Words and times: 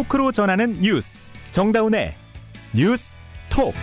토크로 0.00 0.32
전하는 0.32 0.80
뉴스. 0.80 1.26
정다운의 1.50 2.14
뉴스 2.72 3.14
톡. 3.50 3.74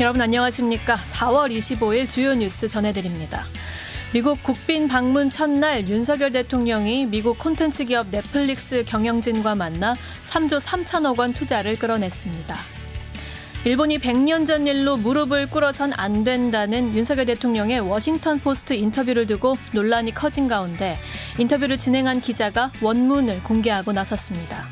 여러분 0.00 0.20
안녕하십니까? 0.20 0.96
4월 0.96 1.50
25일 1.50 2.06
주요 2.06 2.34
뉴스 2.34 2.68
전해드립니다. 2.68 3.46
미국 4.12 4.42
국빈 4.42 4.86
방문 4.88 5.30
첫날 5.30 5.88
윤석열 5.88 6.32
대통령이 6.32 7.06
미국 7.06 7.38
콘텐츠 7.38 7.86
기업 7.86 8.08
넷플릭스 8.10 8.84
경영진과 8.84 9.54
만나 9.54 9.94
3조 10.28 10.60
3천억 10.60 11.18
원 11.18 11.32
투자를 11.32 11.78
끌어냈습니다. 11.78 12.79
일본이 13.62 13.98
100년 13.98 14.46
전 14.46 14.66
일로 14.66 14.96
무릎을 14.96 15.50
꿇어선 15.50 15.92
안 15.94 16.24
된다는 16.24 16.96
윤석열 16.96 17.26
대통령의 17.26 17.80
워싱턴 17.80 18.38
포스트 18.38 18.72
인터뷰를 18.72 19.26
두고 19.26 19.54
논란이 19.74 20.14
커진 20.14 20.48
가운데 20.48 20.96
인터뷰를 21.38 21.76
진행한 21.76 22.22
기자가 22.22 22.72
원문을 22.80 23.42
공개하고 23.42 23.92
나섰습니다. 23.92 24.64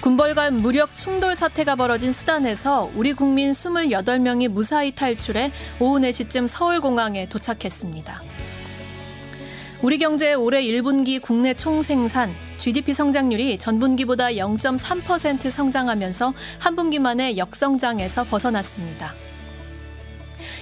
군벌 0.00 0.34
간 0.34 0.56
무력 0.56 0.96
충돌 0.96 1.34
사태가 1.34 1.76
벌어진 1.76 2.14
수단에서 2.14 2.90
우리 2.94 3.12
국민 3.12 3.52
28명이 3.52 4.48
무사히 4.48 4.94
탈출해 4.94 5.52
오후 5.80 5.98
4시쯤 5.98 6.48
서울공항에 6.48 7.28
도착했습니다. 7.28 8.22
우리 9.82 9.98
경제의 9.98 10.34
올해 10.36 10.62
1분기 10.62 11.20
국내 11.20 11.52
총생산 11.52 12.32
GDP 12.64 12.94
성장률이 12.94 13.58
전분기보다 13.58 14.28
0.3% 14.28 15.50
성장하면서 15.50 16.32
한 16.58 16.76
분기 16.76 16.98
만에 16.98 17.36
역성장에서 17.36 18.24
벗어났습니다. 18.24 19.12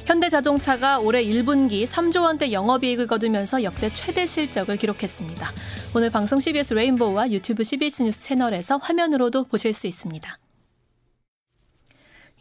현대자동차가 0.06 0.98
올해 0.98 1.22
1분기 1.22 1.86
3조 1.86 2.22
원대 2.22 2.50
영업이익을 2.50 3.06
거두면서 3.06 3.62
역대 3.62 3.88
최대 3.88 4.26
실적을 4.26 4.78
기록했습니다. 4.78 5.48
오늘 5.94 6.10
방송 6.10 6.40
CBS 6.40 6.74
레인보우와 6.74 7.30
유튜브 7.30 7.62
CBS 7.62 8.02
뉴스 8.02 8.18
채널에서 8.18 8.78
화면으로도 8.78 9.44
보실 9.44 9.72
수 9.72 9.86
있습니다. 9.86 10.41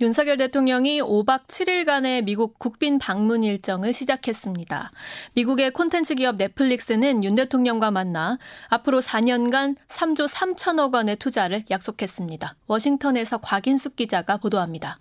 윤석열 0.01 0.37
대통령이 0.37 0.99
5박 0.99 1.45
7일간의 1.45 2.23
미국 2.23 2.57
국빈 2.57 2.97
방문 2.97 3.43
일정을 3.43 3.93
시작했습니다. 3.93 4.91
미국의 5.35 5.71
콘텐츠 5.73 6.15
기업 6.15 6.37
넷플릭스는 6.37 7.23
윤 7.23 7.35
대통령과 7.35 7.91
만나 7.91 8.39
앞으로 8.69 8.99
4년간 8.99 9.75
3조 9.87 10.27
3천억 10.27 10.95
원의 10.95 11.17
투자를 11.17 11.63
약속했습니다. 11.69 12.55
워싱턴에서 12.65 13.37
곽인숙 13.41 13.95
기자가 13.95 14.37
보도합니다. 14.37 14.97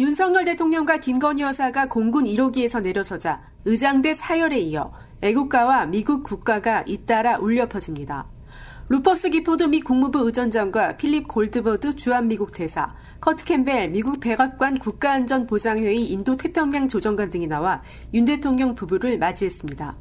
윤석열 0.00 0.44
대통령과 0.44 0.96
김건희 0.96 1.42
여사가 1.42 1.88
공군 1.88 2.24
1호기에서 2.24 2.82
내려서자 2.82 3.42
의장대 3.64 4.12
사열에 4.12 4.58
이어 4.58 4.92
애국가와 5.22 5.86
미국 5.86 6.24
국가가 6.24 6.82
잇따라 6.84 7.38
울려 7.38 7.68
퍼집니다. 7.68 8.26
루퍼스 8.88 9.30
기포드 9.30 9.62
미 9.62 9.80
국무부 9.80 10.26
의전장과 10.26 10.96
필립 10.96 11.28
골드버그 11.28 11.94
주한미국 11.94 12.52
대사, 12.52 12.94
커트 13.22 13.44
캠벨 13.44 13.90
미국 13.90 14.18
백악관 14.18 14.80
국가안전보장회의 14.80 16.10
인도태평양 16.10 16.88
조정관 16.88 17.30
등이 17.30 17.46
나와 17.46 17.80
윤 18.12 18.24
대통령 18.24 18.74
부부를 18.74 19.16
맞이했습니다. 19.16 19.96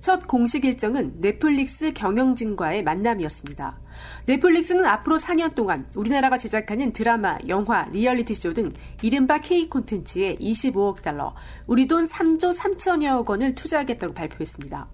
첫 0.00 0.28
공식 0.28 0.66
일정은 0.66 1.18
넷플릭스 1.22 1.94
경영진과의 1.94 2.82
만남이었습니다. 2.84 3.78
넷플릭스는 4.26 4.84
앞으로 4.84 5.16
4년 5.16 5.54
동안 5.54 5.88
우리나라가 5.94 6.36
제작하는 6.36 6.92
드라마, 6.92 7.38
영화, 7.48 7.84
리얼리티쇼 7.92 8.52
등 8.52 8.74
이른바 9.00 9.38
K 9.38 9.70
콘텐츠에 9.70 10.36
25억 10.36 11.00
달러, 11.00 11.34
우리 11.66 11.86
돈 11.86 12.06
3조 12.06 12.54
3천여억 12.54 13.26
원을 13.26 13.54
투자하겠다고 13.54 14.12
발표했습니다. 14.12 14.86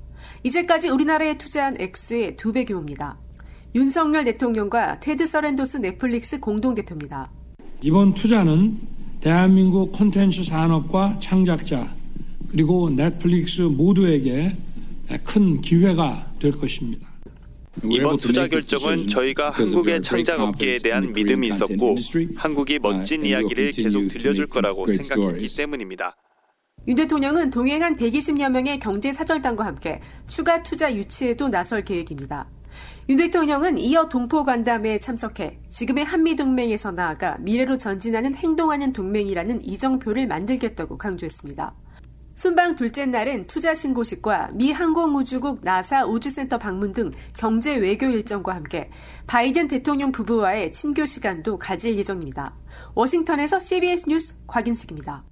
이제까지 0.44 0.88
우리나라에 0.88 1.36
투자한 1.36 1.80
액수의 1.80 2.36
두 2.36 2.52
배 2.52 2.64
규모입니다. 2.64 3.18
윤석열 3.74 4.22
대통령과 4.22 5.00
테드 5.00 5.26
서랜도스 5.26 5.78
넷플릭스 5.78 6.38
공동대표입니다. 6.38 7.41
이번 7.84 8.14
투자는 8.14 8.78
대한민국 9.20 9.90
콘텐츠 9.90 10.44
산업과 10.44 11.18
창작자 11.20 11.92
그리고 12.48 12.88
넷플릭스 12.90 13.62
모두에게 13.62 14.56
큰 15.24 15.60
기회가 15.60 16.30
될 16.38 16.52
것입니다. 16.52 17.08
이번 17.82 18.18
투자 18.18 18.46
결정은 18.46 19.08
저희가 19.08 19.50
한국의 19.50 20.00
창작 20.02 20.40
업계에 20.40 20.78
대한 20.78 21.12
믿음이 21.12 21.48
있었고 21.48 21.96
한국이 22.36 22.78
멋진 22.78 23.24
이야기를 23.24 23.72
계속 23.72 24.06
들려줄 24.08 24.46
거라고 24.46 24.86
생각했기 24.86 25.48
때문입니다. 25.56 26.14
윤 26.86 26.96
대통령은 26.96 27.50
동행한 27.50 27.96
120여 27.96 28.48
명의 28.48 28.78
경제 28.78 29.12
사절단과 29.12 29.64
함께 29.64 30.00
추가 30.28 30.62
투자 30.62 30.94
유치에도 30.94 31.48
나설 31.48 31.84
계획입니다. 31.84 32.46
윤 33.08 33.16
대통령은 33.16 33.78
이어 33.78 34.08
동포 34.08 34.44
간담회에 34.44 34.98
참석해 34.98 35.58
지금의 35.70 36.04
한미동맹에서 36.04 36.92
나아가 36.92 37.36
미래로 37.40 37.78
전진하는 37.78 38.34
행동하는 38.34 38.92
동맹이라는 38.92 39.64
이정표를 39.64 40.26
만들겠다고 40.26 40.98
강조했습니다. 40.98 41.74
순방 42.34 42.76
둘째 42.76 43.04
날엔 43.06 43.46
투자 43.46 43.74
신고식과 43.74 44.50
미 44.54 44.72
항공우주국 44.72 45.60
나사 45.62 46.06
우주센터 46.06 46.58
방문 46.58 46.92
등 46.92 47.12
경제 47.36 47.76
외교 47.76 48.06
일정과 48.06 48.54
함께 48.54 48.90
바이든 49.26 49.68
대통령 49.68 50.10
부부와의 50.12 50.72
친교 50.72 51.04
시간도 51.04 51.58
가질 51.58 51.96
예정입니다. 51.96 52.54
워싱턴에서 52.94 53.58
CBS 53.58 54.08
뉴스 54.08 54.34
곽인숙입니다. 54.46 55.24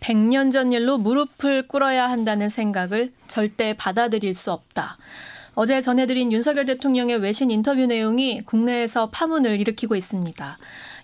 100년 0.00 0.52
전 0.52 0.72
일로 0.72 0.98
무릎을 0.98 1.68
꿇어야 1.68 2.10
한다는 2.10 2.48
생각을 2.48 3.12
절대 3.28 3.74
받아들일 3.74 4.34
수 4.34 4.52
없다. 4.52 4.98
어제 5.54 5.82
전해드린 5.82 6.32
윤석열 6.32 6.64
대통령의 6.64 7.18
외신 7.18 7.50
인터뷰 7.50 7.84
내용이 7.84 8.42
국내에서 8.42 9.10
파문을 9.10 9.60
일으키고 9.60 9.94
있습니다. 9.96 10.58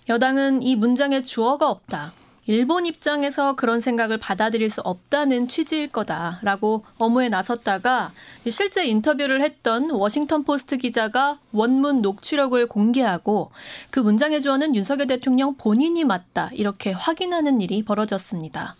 여당은 0.09 0.63
이 0.63 0.75
문장에 0.75 1.21
주어가 1.21 1.69
없다. 1.69 2.13
일본 2.47 2.87
입장에서 2.87 3.53
그런 3.53 3.79
생각을 3.79 4.17
받아들일 4.17 4.71
수 4.71 4.81
없다는 4.81 5.47
취지일 5.47 5.89
거다라고 5.89 6.83
어무에 6.97 7.29
나섰다가 7.29 8.11
실제 8.49 8.87
인터뷰를 8.87 9.43
했던 9.43 9.91
워싱턴 9.91 10.43
포스트 10.43 10.77
기자가 10.77 11.37
원문 11.51 12.01
녹취록을 12.01 12.65
공개하고 12.65 13.51
그 13.91 13.99
문장의 13.99 14.41
주어는 14.41 14.75
윤석열 14.75 15.05
대통령 15.05 15.57
본인이 15.57 16.03
맞다 16.03 16.49
이렇게 16.53 16.91
확인하는 16.91 17.61
일이 17.61 17.83
벌어졌습니다. 17.83 18.75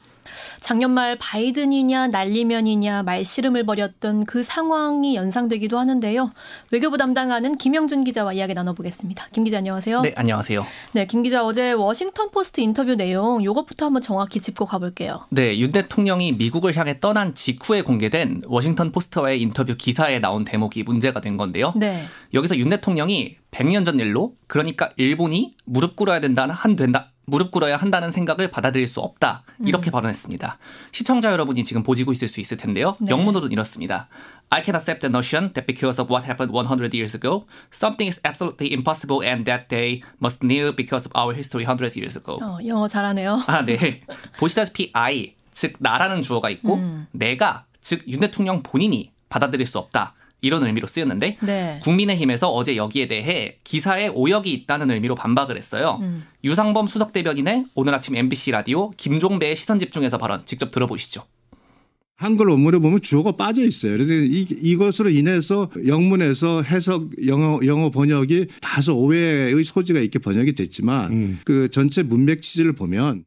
작년 0.60 0.92
말 0.92 1.16
바이든이냐 1.18 2.08
날리면이냐 2.08 3.04
말씨름을 3.04 3.66
벌였던 3.66 4.26
그 4.26 4.44
상황이 4.44 5.16
연상되기도 5.16 5.78
하는데요. 5.78 6.32
외교부 6.72 6.98
담당하는 6.98 7.58
김영준 7.58 8.04
기자와 8.04 8.34
이야기 8.34 8.54
나눠보겠습니다. 8.54 9.28
김 9.32 9.44
기자 9.44 9.58
안녕하세요. 9.58 10.02
네, 10.02 10.14
안녕하세요. 10.16 10.66
네, 10.94 11.06
김 11.06 11.24
기자 11.24 11.46
어제 11.46 11.72
워싱턴 11.72 12.32
포스트 12.32 12.62
인터뷰 12.62 12.96
내용 12.96 13.44
요것부터 13.44 13.86
한번 13.86 14.02
정확히 14.02 14.40
짚고 14.40 14.66
가볼게요. 14.66 15.26
네, 15.30 15.58
윤 15.60 15.72
대통령이 15.72 16.34
미국을 16.34 16.76
향해 16.76 17.00
떠난 17.00 17.36
직후에 17.36 17.82
공개된 17.82 18.44
워싱턴 18.48 18.92
포스트와의 18.92 19.42
인터뷰 19.42 19.76
기사에 19.78 20.20
나온 20.20 20.44
대목이 20.44 20.84
문제가 20.84 21.22
된 21.22 21.38
건데요. 21.38 21.74
네. 21.76 22.06
여기서 22.34 22.58
윤 22.58 22.70
대통령이 22.70 23.38
100년 23.52 23.86
전 23.86 24.00
일로 24.00 24.36
그러니까 24.48 24.92
일본이 24.98 25.56
무릎 25.66 25.96
꿇어야 25.96 26.20
된다 26.20 26.48
한 26.48 26.76
된다 26.76 27.12
무릎 27.30 27.52
꿇어야 27.52 27.78
한다는 27.78 28.12
생각을 28.12 28.52
받아들일 28.52 28.88
수 28.88 29.00
없다. 29.00 29.44
이렇게 29.66 29.90
음. 29.90 29.92
발언했습니다. 29.92 30.58
시청자 30.92 31.32
여러분이 31.32 31.64
지금 31.64 31.84
보시고 31.84 32.12
있을 32.12 32.28
수 32.28 32.40
있을 32.40 32.58
텐데요. 32.58 32.94
네. 33.00 33.12
영문으로는 33.12 33.52
이렇습니다. 33.52 34.08
I 34.52 34.64
can 34.64 34.76
accept 34.76 35.02
the 35.02 35.12
notion 35.12 35.54
that 35.54 35.68
because 35.68 36.02
of 36.02 36.12
what 36.12 36.26
happened 36.26 36.52
100 36.52 36.94
years 36.96 37.16
ago, 37.16 37.46
something 37.72 38.10
is 38.10 38.20
absolutely 38.26 38.74
impossible 38.74 39.22
and 39.24 39.46
that 39.46 39.70
they 39.70 40.02
must 40.20 40.42
kneel 40.42 40.74
because 40.76 41.06
of 41.06 41.14
our 41.16 41.36
history 41.36 41.66
100 41.66 41.96
years 41.96 42.18
ago. 42.18 42.38
어, 42.42 42.58
영어 42.66 42.88
잘하네요. 42.88 43.44
아, 43.46 43.64
네. 43.64 44.02
보시다시피 44.40 44.90
I, 44.94 45.36
즉 45.52 45.76
나라는 45.80 46.24
주어가 46.24 46.50
있고 46.50 46.76
음. 46.76 47.06
내가, 47.12 47.66
즉 47.82 48.04
윤 48.08 48.20
대통령 48.22 48.64
본인이 48.64 49.12
받아들일 49.30 49.68
수 49.68 49.78
없다. 49.78 50.16
이런 50.42 50.66
의미로 50.66 50.88
쓰였는데 50.88 51.38
네. 51.42 51.80
국민의힘에서 51.84 52.50
어제 52.50 52.76
여기에 52.76 53.08
대해 53.08 53.58
기사에 53.64 54.08
오역이 54.08 54.52
있다는 54.52 54.92
의미로 54.92 55.16
반박을 55.16 55.58
했어요. 55.58 56.00
음. 56.02 56.24
유상범 56.44 56.88
수석 56.88 57.14
대변인의 57.14 57.66
오늘 57.76 57.94
아침 57.94 58.16
MBC 58.16 58.52
라디오 58.52 58.92
김종배의 58.92 59.56
시선 59.56 59.80
집중해서 59.80 60.18
발언 60.18 60.46
직접 60.46 60.72
들어보시죠. 60.72 61.24
한글 62.20 62.48
원문에 62.48 62.80
보면 62.80 63.02
주어가 63.02 63.32
빠져 63.32 63.64
있어요. 63.64 63.94
그래서 63.94 64.12
이, 64.12 64.46
이것으로 64.62 65.10
인해서 65.10 65.70
영문에서 65.88 66.64
해석 66.64 67.12
영어 67.26 67.60
영어 67.66 67.90
번역이 67.90 68.48
다소 68.62 68.98
오해의 68.98 69.64
소지가 69.64 70.02
있게 70.02 70.20
번역이 70.20 70.54
됐지만 70.54 71.12
음. 71.12 71.40
그 71.46 71.70
전체 71.70 72.04
문맥 72.04 72.42
취지를 72.42 72.74
보면 72.74 73.24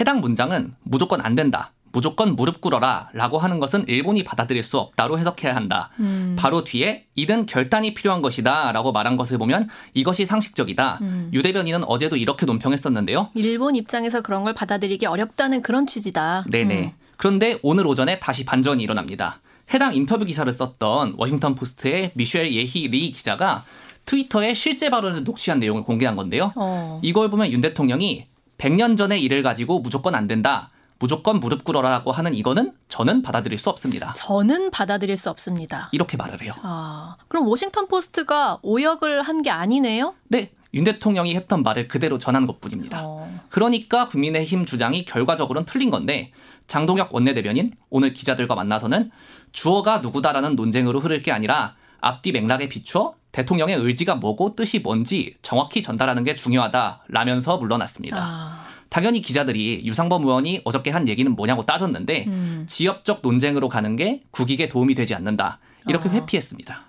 해당 0.00 0.20
문장은 0.20 0.72
무조건 0.82 1.20
안 1.20 1.36
된다. 1.36 1.72
무조건 1.94 2.34
무릎 2.34 2.60
꿇어라 2.60 3.10
라고 3.12 3.38
하는 3.38 3.60
것은 3.60 3.84
일본이 3.86 4.24
받아들일 4.24 4.64
수 4.64 4.78
없다로 4.78 5.16
해석해야 5.16 5.54
한다. 5.54 5.90
음. 6.00 6.34
바로 6.36 6.64
뒤에 6.64 7.06
이는 7.14 7.46
결단이 7.46 7.94
필요한 7.94 8.20
것이다 8.20 8.72
라고 8.72 8.90
말한 8.90 9.16
것을 9.16 9.38
보면 9.38 9.68
이것이 9.94 10.26
상식적이다. 10.26 10.98
음. 11.02 11.30
유 11.32 11.42
대변인은 11.42 11.84
어제도 11.84 12.16
이렇게 12.16 12.46
논평했었는데요. 12.46 13.30
일본 13.34 13.76
입장에서 13.76 14.22
그런 14.22 14.42
걸 14.42 14.54
받아들이기 14.54 15.06
어렵다는 15.06 15.62
그런 15.62 15.86
취지다. 15.86 16.44
네네. 16.50 16.82
음. 16.82 16.90
그런데 17.16 17.58
오늘 17.62 17.86
오전에 17.86 18.18
다시 18.18 18.44
반전이 18.44 18.82
일어납니다. 18.82 19.40
해당 19.72 19.94
인터뷰 19.94 20.24
기사를 20.24 20.52
썼던 20.52 21.14
워싱턴 21.16 21.54
포스트의 21.54 22.10
미셸 22.14 22.52
예희 22.52 22.88
리 22.88 23.12
기자가 23.12 23.62
트위터에 24.04 24.52
실제 24.52 24.90
발언을 24.90 25.22
녹취한 25.22 25.60
내용을 25.60 25.84
공개한 25.84 26.16
건데요. 26.16 26.52
어. 26.56 27.00
이걸 27.04 27.30
보면 27.30 27.52
윤 27.52 27.60
대통령이 27.60 28.26
100년 28.58 28.96
전의 28.96 29.22
일을 29.22 29.44
가지고 29.44 29.78
무조건 29.78 30.16
안 30.16 30.26
된다. 30.26 30.70
무조건 30.98 31.40
무릎 31.40 31.64
꿇어라고 31.64 32.12
하는 32.12 32.34
이거는 32.34 32.72
저는 32.88 33.22
받아들일 33.22 33.58
수 33.58 33.68
없습니다. 33.70 34.14
저는 34.14 34.70
받아들일 34.70 35.16
수 35.16 35.28
없습니다. 35.30 35.88
이렇게 35.92 36.16
말을 36.16 36.40
해요. 36.42 36.54
아, 36.62 37.16
그럼 37.28 37.46
워싱턴 37.48 37.88
포스트가 37.88 38.58
오역을 38.62 39.22
한 39.22 39.42
게 39.42 39.50
아니네요? 39.50 40.14
네. 40.28 40.52
윤 40.72 40.82
대통령이 40.84 41.36
했던 41.36 41.62
말을 41.62 41.86
그대로 41.86 42.18
전한 42.18 42.46
것 42.46 42.60
뿐입니다. 42.60 43.00
어. 43.04 43.38
그러니까 43.50 44.08
국민의힘 44.08 44.64
주장이 44.64 45.04
결과적으로는 45.04 45.66
틀린 45.66 45.90
건데 45.90 46.32
장동혁 46.66 47.14
원내대변인 47.14 47.74
오늘 47.90 48.12
기자들과 48.12 48.54
만나서는 48.54 49.10
주어가 49.52 49.98
누구다라는 49.98 50.56
논쟁으로 50.56 50.98
흐를 51.00 51.20
게 51.22 51.30
아니라 51.30 51.74
앞뒤 52.00 52.32
맥락에 52.32 52.68
비추어 52.68 53.14
대통령의 53.32 53.76
의지가 53.76 54.16
뭐고 54.16 54.56
뜻이 54.56 54.78
뭔지 54.80 55.36
정확히 55.42 55.82
전달하는 55.82 56.24
게 56.24 56.34
중요하다라면서 56.34 57.58
물러났습니다. 57.58 58.16
아. 58.18 58.63
당연히 58.88 59.20
기자들이 59.20 59.82
유상범 59.84 60.22
의원이 60.22 60.62
어저께 60.64 60.90
한 60.90 61.08
얘기는 61.08 61.30
뭐냐고 61.30 61.64
따졌는데 61.64 62.24
음. 62.28 62.64
지역적 62.68 63.20
논쟁으로 63.22 63.68
가는 63.68 63.96
게 63.96 64.22
국익에 64.30 64.68
도움이 64.68 64.94
되지 64.94 65.14
않는다. 65.14 65.58
이렇게 65.86 66.08
아. 66.08 66.12
회피했습니다. 66.12 66.84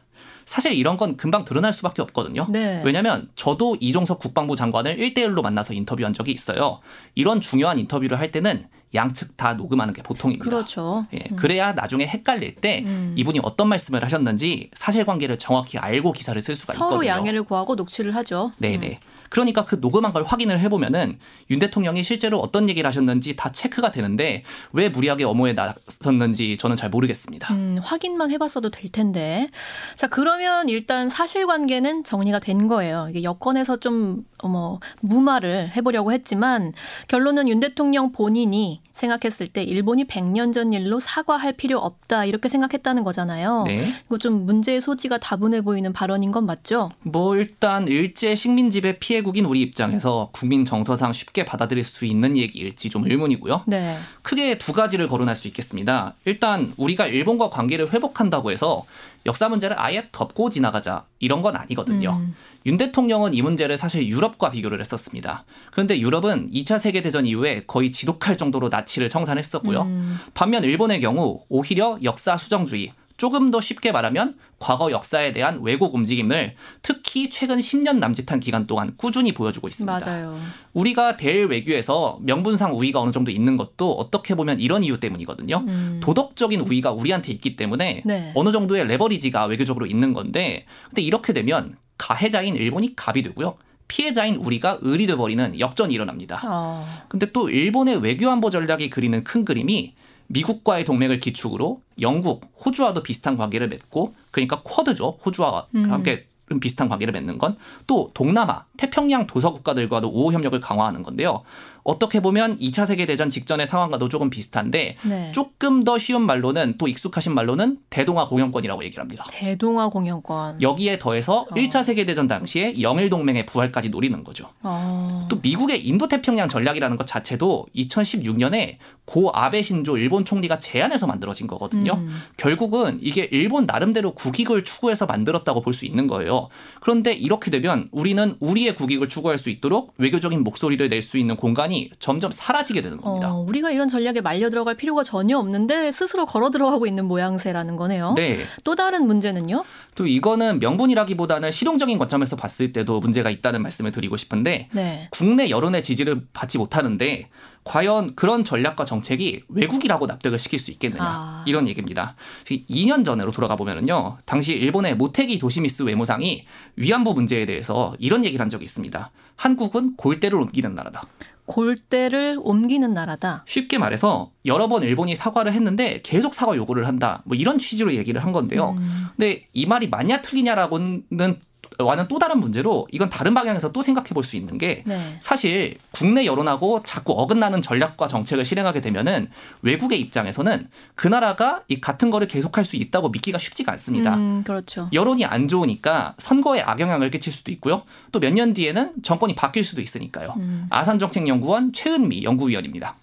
사실 0.45 0.73
이런 0.73 0.95
건 0.97 1.17
금방 1.17 1.43
드러날 1.43 1.73
수밖에 1.73 2.01
없거든요. 2.03 2.45
네. 2.49 2.81
왜냐하면 2.85 3.27
저도 3.35 3.77
이종석 3.79 4.19
국방부 4.19 4.55
장관을 4.55 4.97
1대1로 4.97 5.41
만나서 5.41 5.73
인터뷰한 5.73 6.13
적이 6.13 6.31
있어요. 6.31 6.81
이런 7.15 7.41
중요한 7.41 7.79
인터뷰를 7.79 8.19
할 8.19 8.31
때는 8.31 8.67
양측 8.93 9.35
다 9.37 9.53
녹음하는 9.53 9.93
게 9.93 10.01
보통입니다. 10.01 10.45
그렇죠. 10.45 11.05
예, 11.13 11.23
음. 11.31 11.35
그래야 11.35 11.73
나중에 11.73 12.05
헷갈릴 12.05 12.55
때 12.55 12.83
음. 12.85 13.13
이분이 13.17 13.39
어떤 13.43 13.67
말씀을 13.67 14.03
하셨는지 14.03 14.69
사실관계를 14.73 15.37
정확히 15.37 15.77
알고 15.77 16.13
기사를 16.13 16.39
쓸 16.41 16.55
수가 16.55 16.73
서로 16.73 16.85
있거든요. 16.85 16.97
서로 16.97 17.07
양해를 17.07 17.43
구하고 17.43 17.75
녹취를 17.75 18.15
하죠. 18.15 18.51
네네. 18.59 18.87
음. 18.87 19.15
그러니까 19.29 19.65
그 19.65 19.75
녹음한 19.81 20.13
걸 20.13 20.23
확인을 20.23 20.59
해보면은 20.61 21.19
윤 21.49 21.59
대통령이 21.59 22.03
실제로 22.03 22.39
어떤 22.39 22.69
얘기를 22.69 22.87
하셨는지 22.87 23.35
다 23.35 23.51
체크가 23.51 23.91
되는데 23.91 24.43
왜 24.71 24.87
무리하게 24.87 25.25
엄호에 25.25 25.53
나섰는지 25.53 26.57
저는 26.57 26.75
잘 26.75 26.89
모르겠습니다. 26.89 27.53
음, 27.53 27.77
확인만 27.83 28.31
해봤어도 28.31 28.69
될 28.69 28.89
텐데. 28.91 29.49
자 29.95 30.07
그러면 30.07 30.69
일단 30.69 31.09
사실관계는 31.09 32.03
정리가 32.03 32.39
된 32.39 32.67
거예요. 32.67 33.07
이게 33.09 33.23
여권에서 33.23 33.77
좀 33.77 34.23
어머 34.39 34.79
무마를 35.01 35.71
해보려고 35.75 36.11
했지만 36.11 36.71
결론은 37.07 37.49
윤 37.49 37.59
대통령 37.59 38.11
본인이 38.11 38.74
생각했을 38.91 39.47
때 39.47 39.63
일본이 39.63 40.05
100년 40.05 40.53
전 40.53 40.73
일로 40.73 40.99
사과할 40.99 41.53
필요 41.53 41.79
없다 41.79 42.25
이렇게 42.25 42.49
생각했다는 42.49 43.03
거잖아요. 43.03 43.63
네. 43.67 43.81
이거 44.05 44.17
좀 44.17 44.45
문제의 44.45 44.81
소지가 44.81 45.17
다분해 45.17 45.61
보이는 45.61 45.91
발언인 45.93 46.31
건 46.31 46.45
맞죠? 46.45 46.91
뭐 47.01 47.35
일단 47.35 47.87
일제 47.87 48.35
식민 48.35 48.71
지배 48.71 48.97
피해국인 48.99 49.45
우리 49.45 49.61
입장에서 49.61 50.29
국민 50.31 50.65
정서상 50.65 51.13
쉽게 51.13 51.45
받아들일 51.45 51.83
수 51.83 52.05
있는 52.05 52.37
얘기일지 52.37 52.89
좀 52.89 53.09
의문이고요. 53.09 53.63
네. 53.67 53.97
크게 54.21 54.57
두 54.57 54.73
가지를 54.73 55.07
거론할 55.07 55.35
수 55.35 55.47
있겠습니다. 55.47 56.13
일단 56.25 56.73
우리가 56.77 57.07
일본과 57.07 57.49
관계를 57.49 57.93
회복한다고 57.93 58.51
해서 58.51 58.85
역사 59.25 59.49
문제를 59.49 59.79
아예 59.79 60.07
덮고 60.11 60.49
지나가자 60.49 61.05
이런 61.19 61.41
건 61.41 61.55
아니거든요. 61.55 62.11
음. 62.11 62.35
윤 62.65 62.77
대통령은 62.77 63.33
이 63.33 63.41
문제를 63.41 63.77
사실 63.77 64.07
유럽과 64.07 64.51
비교를 64.51 64.79
했었습니다. 64.79 65.45
그런데 65.71 65.99
유럽은 65.99 66.51
2차 66.51 66.79
세계대전 66.79 67.25
이후에 67.25 67.63
거의 67.67 67.91
지독할 67.91 68.37
정도로 68.37 68.69
나치를 68.69 69.09
청산했었고요. 69.09 69.81
음. 69.83 70.17
반면 70.33 70.63
일본의 70.63 70.99
경우 70.99 71.41
오히려 71.47 71.99
역사 72.03 72.37
수정주의, 72.37 72.91
조금 73.17 73.49
더 73.49 73.61
쉽게 73.61 73.91
말하면 73.91 74.35
과거 74.59 74.91
역사에 74.91 75.31
대한 75.31 75.61
왜곡 75.61 75.95
움직임을 75.95 76.55
특히 76.81 77.29
최근 77.29 77.59
10년 77.59 77.99
남짓한 77.99 78.39
기간 78.39 78.67
동안 78.67 78.93
꾸준히 78.97 79.33
보여주고 79.33 79.67
있습니다. 79.67 79.99
맞아요. 79.99 80.37
우리가 80.73 81.15
대일 81.15 81.45
외교에서 81.45 82.19
명분상 82.21 82.75
우위가 82.75 82.99
어느 82.99 83.11
정도 83.11 83.31
있는 83.31 83.55
것도 83.55 83.93
어떻게 83.93 84.35
보면 84.35 84.59
이런 84.59 84.83
이유 84.83 84.99
때문이거든요. 84.99 85.63
음. 85.67 85.99
도덕적인 86.03 86.61
우위가 86.61 86.91
우리한테 86.91 87.31
있기 87.31 87.55
때문에 87.55 88.03
네. 88.05 88.31
어느 88.35 88.51
정도의 88.51 88.85
레버리지가 88.87 89.45
외교적으로 89.45 89.85
있는 89.85 90.13
건데 90.13 90.65
근데 90.89 91.01
이렇게 91.01 91.31
되면 91.31 91.77
가해자인 91.97 92.55
일본이 92.55 92.95
갑이 92.95 93.21
되고요. 93.23 93.55
피해자인 93.87 94.35
우리가 94.37 94.79
을이 94.83 95.05
돼버리는 95.07 95.59
역전이 95.59 95.93
일어납니다. 95.93 96.41
어. 96.43 96.87
근데 97.07 97.31
또 97.31 97.49
일본의 97.49 97.97
외교 97.97 98.29
안보 98.29 98.49
전략이 98.49 98.89
그리는 98.89 99.23
큰 99.23 99.45
그림이 99.45 99.93
미국과의 100.27 100.85
동맹을 100.85 101.19
기축으로 101.19 101.81
영국, 102.01 102.51
호주와도 102.65 103.03
비슷한 103.03 103.37
관계를 103.37 103.67
맺고 103.69 104.15
그러니까 104.31 104.61
쿼드죠. 104.63 105.19
호주와 105.23 105.67
음. 105.75 105.91
함께 105.91 106.27
비슷한 106.61 106.89
관계를 106.89 107.11
맺는 107.11 107.37
건 107.37 107.57
또 107.87 108.11
동남아, 108.13 108.65
태평양 108.77 109.27
도서 109.27 109.53
국가들과도 109.53 110.07
우호 110.09 110.33
협력을 110.33 110.59
강화하는 110.59 111.03
건데요. 111.03 111.43
어떻게 111.85 112.19
보면 112.19 112.57
2차 112.57 112.87
세계대전 112.87 113.29
직전의 113.29 113.67
상황과도 113.67 114.09
조금 114.09 114.31
비슷한데 114.31 114.97
네. 115.03 115.31
조금 115.33 115.83
더 115.83 115.99
쉬운 115.99 116.23
말로는 116.23 116.75
또 116.79 116.87
익숙하신 116.87 117.35
말로는 117.35 117.77
대동아 117.91 118.27
공영권이라고 118.27 118.83
얘기를 118.83 119.01
합니다. 119.03 119.23
대동아 119.29 119.89
공영권. 119.89 120.63
여기에 120.63 120.97
더해서 120.97 121.41
어. 121.41 121.47
1차 121.55 121.83
세계대전 121.83 122.27
당시에 122.27 122.81
영일 122.81 123.09
동맹의 123.11 123.45
부활까지 123.45 123.89
노리는 123.89 124.23
거죠. 124.23 124.49
어. 124.63 125.27
또 125.29 125.37
미국의 125.43 125.85
인도태평양 125.87 126.47
전략이라는 126.49 126.97
것 126.97 127.05
자체도 127.05 127.67
2016년에 127.75 128.77
고 129.05 129.29
아베 129.35 129.61
신조 129.61 129.97
일본 129.99 130.25
총리가 130.25 130.57
제안해서 130.57 131.05
만들어진 131.05 131.45
거거든요. 131.45 131.93
음. 131.93 132.09
결국은 132.37 132.97
이게 133.03 133.29
일본 133.31 133.67
나름대로 133.67 134.15
국익을 134.15 134.63
추구해서 134.63 135.05
만들었다고 135.05 135.61
볼 135.61 135.75
수 135.75 135.85
있는 135.85 136.07
거예요. 136.07 136.47
그런데 136.79 137.11
이렇게 137.11 137.51
되면 137.51 137.89
우리는 137.91 138.37
우리의 138.39 138.75
국익을 138.77 139.09
추구할 139.09 139.37
수 139.37 139.49
있도록 139.49 139.93
외교적인 139.97 140.41
목소리를 140.41 140.87
낼 140.89 141.01
수 141.01 141.17
있는 141.17 141.35
공간이 141.35 141.74
시간이 141.75 141.91
점점 141.99 142.31
사라지게 142.31 142.81
되는 142.81 142.99
겁니다. 142.99 143.33
어, 143.33 143.39
우리가 143.41 143.71
이런 143.71 143.89
전략에 143.89 144.21
말려 144.21 144.49
들어갈 144.49 144.75
필요가 144.75 145.03
전혀 145.03 145.37
없는데 145.37 145.91
스스로 145.91 146.25
걸어 146.25 146.49
들어가고 146.49 146.87
있는 146.87 147.05
모양새라는 147.05 147.75
거네요. 147.75 148.13
네. 148.15 148.37
또 148.63 148.75
다른 148.75 149.05
문제는요? 149.05 149.63
또 149.95 150.07
이거는 150.07 150.59
명분이라기보다는 150.59 151.51
실용적인 151.51 151.97
관점에서 151.97 152.35
봤을 152.35 152.71
때도 152.71 152.99
문제가 153.01 153.29
있다는 153.29 153.61
말씀을 153.61 153.91
드리고 153.91 154.17
싶은데 154.17 154.69
네. 154.71 155.09
국내 155.11 155.49
여론의 155.49 155.83
지지를 155.83 156.25
받지 156.33 156.57
못하는데 156.57 157.29
과연 157.65 158.13
그런 158.15 158.43
전략과 158.43 158.85
정책이 158.85 159.45
외국이라고 159.49 160.05
납득을 160.05 160.37
시킬 160.37 160.59
수 160.59 160.69
있겠느냐 160.71 161.03
아. 161.03 161.43
이런 161.47 161.67
얘기입니다. 161.67 162.15
2년 162.45 163.03
전으로 163.03 163.31
돌아가 163.31 163.55
보면은요, 163.55 164.19
당시 164.25 164.53
일본의 164.53 164.95
모테기 164.95 165.39
도시미스 165.39 165.81
외무상이 165.81 166.45
위안부 166.75 167.15
문제에 167.15 167.47
대해서 167.47 167.95
이런 167.97 168.23
얘기를 168.23 168.41
한 168.41 168.49
적이 168.49 168.65
있습니다. 168.65 169.11
한국은 169.35 169.95
골대를 169.97 170.37
옮기는 170.39 170.75
나라다. 170.75 171.07
골대를 171.45 172.39
옮기는 172.41 172.93
나라다. 172.93 173.43
쉽게 173.47 173.77
말해서 173.77 174.31
여러 174.45 174.67
번 174.67 174.83
일본이 174.83 175.15
사과를 175.15 175.53
했는데 175.53 176.01
계속 176.03 176.33
사과 176.33 176.55
요구를 176.55 176.87
한다. 176.87 177.21
뭐 177.25 177.35
이런 177.37 177.57
취지로 177.57 177.93
얘기를 177.93 178.23
한 178.23 178.31
건데요. 178.31 178.75
음. 178.77 179.07
근데 179.15 179.47
이 179.53 179.65
말이 179.65 179.87
맞냐 179.87 180.21
틀리냐라고는 180.21 181.39
와는 181.79 182.07
또 182.07 182.19
다른 182.19 182.39
문제로 182.39 182.87
이건 182.91 183.09
다른 183.09 183.33
방향에서 183.33 183.71
또 183.71 183.81
생각해 183.81 184.09
볼 184.09 184.23
수 184.23 184.35
있는 184.37 184.57
게 184.57 184.83
네. 184.85 185.17
사실 185.19 185.77
국내 185.91 186.25
여론하고 186.25 186.81
자꾸 186.83 187.13
어긋나는 187.13 187.61
전략과 187.61 188.07
정책을 188.07 188.43
실행하게 188.45 188.81
되면은 188.81 189.29
외국의 189.61 189.99
입장에서는 190.01 190.67
그 190.95 191.07
나라가 191.07 191.63
이 191.67 191.79
같은 191.81 192.09
거를 192.09 192.27
계속할 192.27 192.65
수 192.65 192.75
있다고 192.75 193.09
믿기가 193.09 193.37
쉽지가 193.37 193.71
않습니다. 193.73 194.15
음, 194.15 194.43
그렇죠. 194.43 194.89
여론이 194.93 195.25
안 195.25 195.47
좋으니까 195.47 196.15
선거에 196.17 196.61
악영향을 196.61 197.11
끼칠 197.11 197.31
수도 197.33 197.51
있고요. 197.51 197.83
또 198.11 198.19
몇 198.19 198.33
년 198.33 198.53
뒤에는 198.53 198.93
정권이 199.03 199.35
바뀔 199.35 199.63
수도 199.63 199.81
있으니까요. 199.81 200.33
음. 200.37 200.67
아산정책연구원 200.69 201.73
최은미 201.73 202.23
연구위원입니다. 202.23 202.95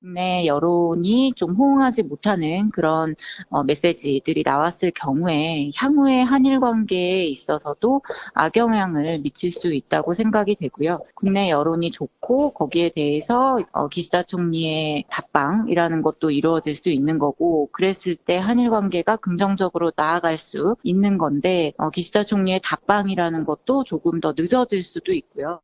국내 0.00 0.44
여론이 0.46 1.32
좀 1.36 1.54
호응하지 1.54 2.02
못하는 2.04 2.70
그런 2.70 3.14
어, 3.48 3.64
메시지들이 3.64 4.42
나왔을 4.44 4.92
경우에 4.94 5.70
향후의 5.74 6.24
한일 6.24 6.60
관계에 6.60 7.24
있어서도 7.24 8.02
악영향을 8.34 9.20
미칠 9.22 9.50
수 9.50 9.72
있다고 9.72 10.12
생각이 10.12 10.56
되고요. 10.56 11.00
국내 11.14 11.48
여론이 11.48 11.90
좋고 11.92 12.50
거기에 12.52 12.90
대해서 12.90 13.58
어, 13.72 13.88
기시다 13.88 14.22
총리의 14.22 15.04
답방이라는 15.08 16.02
것도 16.02 16.30
이루어질 16.30 16.74
수 16.74 16.90
있는 16.90 17.18
거고 17.18 17.68
그랬을 17.72 18.16
때 18.16 18.36
한일 18.36 18.70
관계가 18.70 19.16
긍정적으로 19.16 19.92
나아갈 19.96 20.36
수 20.36 20.76
있는 20.82 21.16
건데 21.16 21.72
어, 21.78 21.90
기시다 21.90 22.22
총리의 22.22 22.60
답방이라는 22.62 23.44
것도 23.44 23.84
조금 23.84 24.20
더 24.20 24.34
늦어질 24.36 24.82
수도 24.82 25.12
있고요. 25.14 25.60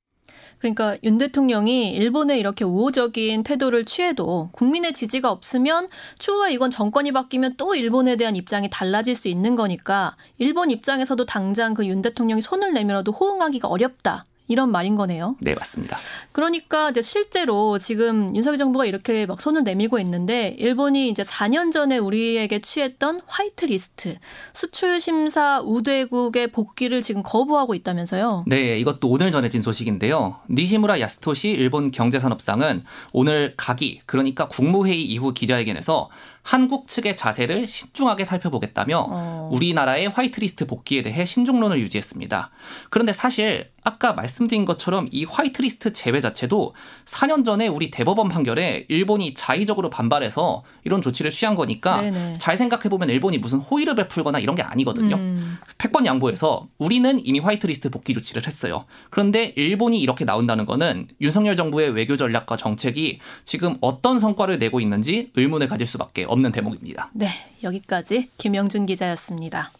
그러니까 0.58 0.96
윤 1.04 1.18
대통령이 1.18 1.90
일본에 1.92 2.38
이렇게 2.38 2.64
우호적인 2.64 3.42
태도를 3.42 3.84
취해도 3.84 4.50
국민의 4.52 4.92
지지가 4.94 5.30
없으면 5.30 5.88
추후에 6.18 6.52
이건 6.52 6.70
정권이 6.70 7.12
바뀌면 7.12 7.54
또 7.58 7.74
일본에 7.74 8.16
대한 8.16 8.36
입장이 8.36 8.70
달라질 8.70 9.14
수 9.14 9.28
있는 9.28 9.56
거니까 9.56 10.16
일본 10.38 10.70
입장에서도 10.70 11.24
당장 11.26 11.74
그 11.74 11.82
윤 11.86 12.00
대통령이 12.02 12.42
손을 12.42 12.72
내밀어도 12.74 13.12
호응하기가 13.12 13.68
어렵다. 13.68 14.24
이런 14.48 14.70
말인 14.70 14.96
거네요. 14.96 15.36
네, 15.40 15.54
맞습니다. 15.54 15.96
그러니까 16.32 16.90
이제 16.90 17.00
실제로 17.00 17.78
지금 17.78 18.34
윤석열 18.34 18.58
정부가 18.58 18.84
이렇게 18.84 19.26
막 19.26 19.40
손을 19.40 19.62
내밀고 19.64 19.98
있는데 20.00 20.56
일본이 20.58 21.08
이제 21.08 21.22
4년 21.22 21.72
전에 21.72 21.98
우리에게 21.98 22.60
취했던 22.60 23.22
화이트 23.26 23.66
리스트 23.66 24.18
수출 24.52 25.00
심사 25.00 25.60
우대국의 25.60 26.48
복귀를 26.52 27.02
지금 27.02 27.22
거부하고 27.22 27.74
있다면서요. 27.74 28.44
네, 28.46 28.78
이것도 28.78 29.08
오늘 29.08 29.30
전해진 29.30 29.62
소식인데요. 29.62 30.40
니시무라 30.50 31.00
야스토시 31.00 31.50
일본 31.50 31.90
경제산업상은 31.90 32.84
오늘 33.12 33.54
가기 33.56 34.02
그러니까 34.06 34.48
국무회의 34.48 35.04
이후 35.04 35.32
기자회견에서 35.32 36.10
한국 36.42 36.88
측의 36.88 37.16
자세를 37.16 37.68
신중하게 37.68 38.24
살펴보겠다며 38.24 39.06
어. 39.08 39.50
우리나라의 39.52 40.08
화이트리스트 40.08 40.66
복귀에 40.66 41.02
대해 41.02 41.24
신중론을 41.24 41.78
유지했습니다. 41.80 42.50
그런데 42.90 43.12
사실 43.12 43.70
아까 43.84 44.12
말씀드린 44.12 44.64
것처럼 44.64 45.08
이 45.10 45.24
화이트리스트 45.24 45.92
제외 45.92 46.20
자체도 46.20 46.74
4년 47.04 47.44
전에 47.44 47.66
우리 47.66 47.90
대법원 47.90 48.28
판결에 48.28 48.86
일본이 48.88 49.34
자의적으로 49.34 49.90
반발해서 49.90 50.62
이런 50.84 51.02
조치를 51.02 51.30
취한 51.30 51.54
거니까 51.56 52.00
네네. 52.00 52.34
잘 52.38 52.56
생각해 52.56 52.88
보면 52.88 53.10
일본이 53.10 53.38
무슨 53.38 53.58
호의를 53.58 53.94
베풀거나 53.96 54.38
이런 54.38 54.54
게 54.54 54.62
아니거든요. 54.62 55.16
음. 55.16 55.58
팩번 55.78 56.06
양보해서 56.06 56.68
우리는 56.78 57.20
이미 57.24 57.40
화이트리스트 57.40 57.90
복귀 57.90 58.14
조치를 58.14 58.46
했어요. 58.46 58.84
그런데 59.10 59.52
일본이 59.56 60.00
이렇게 60.00 60.24
나온다는 60.24 60.64
거는 60.64 61.08
윤석열 61.20 61.56
정부의 61.56 61.90
외교 61.90 62.16
전략과 62.16 62.56
정책이 62.56 63.20
지금 63.44 63.76
어떤 63.80 64.20
성과를 64.20 64.58
내고 64.58 64.80
있는지 64.80 65.30
의문을 65.34 65.68
가질 65.68 65.86
수밖에 65.86 66.24
없는 66.24 66.52
대목입니다. 66.52 67.10
네, 67.14 67.28
여기까지 67.62 68.28
김영준 68.38 68.86
기자였습니다. 68.86 69.72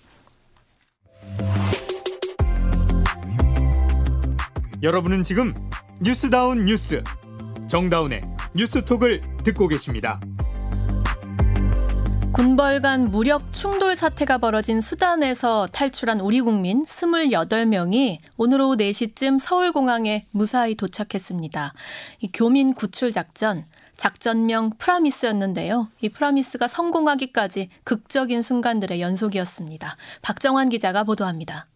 여러분은 4.83 5.23
지금 5.23 5.55
뉴스다운 6.01 6.65
뉴스 6.65 7.05
정다운의 7.69 8.23
뉴스톡을 8.57 9.21
듣고 9.45 9.69
계십니다. 9.69 10.21
군벌 12.33 12.83
간 12.83 13.05
무력 13.05 13.53
충돌 13.53 13.95
사태가 13.95 14.39
벌어진 14.39 14.81
수단에서 14.81 15.69
탈출한 15.69 16.19
우리 16.19 16.41
국민 16.41 16.85
28명이 16.85 18.19
오늘 18.37 18.61
오후 18.61 18.75
4시쯤 18.77 19.39
서울공항에 19.39 20.27
무사히 20.33 20.75
도착했습니다. 20.75 21.75
이 22.19 22.29
교민 22.33 22.75
구출 22.75 23.13
작전, 23.13 23.65
작전명 23.97 24.71
프라미스였는데요. 24.79 25.91
이 26.01 26.09
프라미스가 26.09 26.67
성공하기까지 26.67 27.69
극적인 27.85 28.43
순간들의 28.43 29.01
연속이었습니다. 29.01 29.97
박정환 30.23 30.71
기자가 30.71 31.05
보도합니다. 31.05 31.69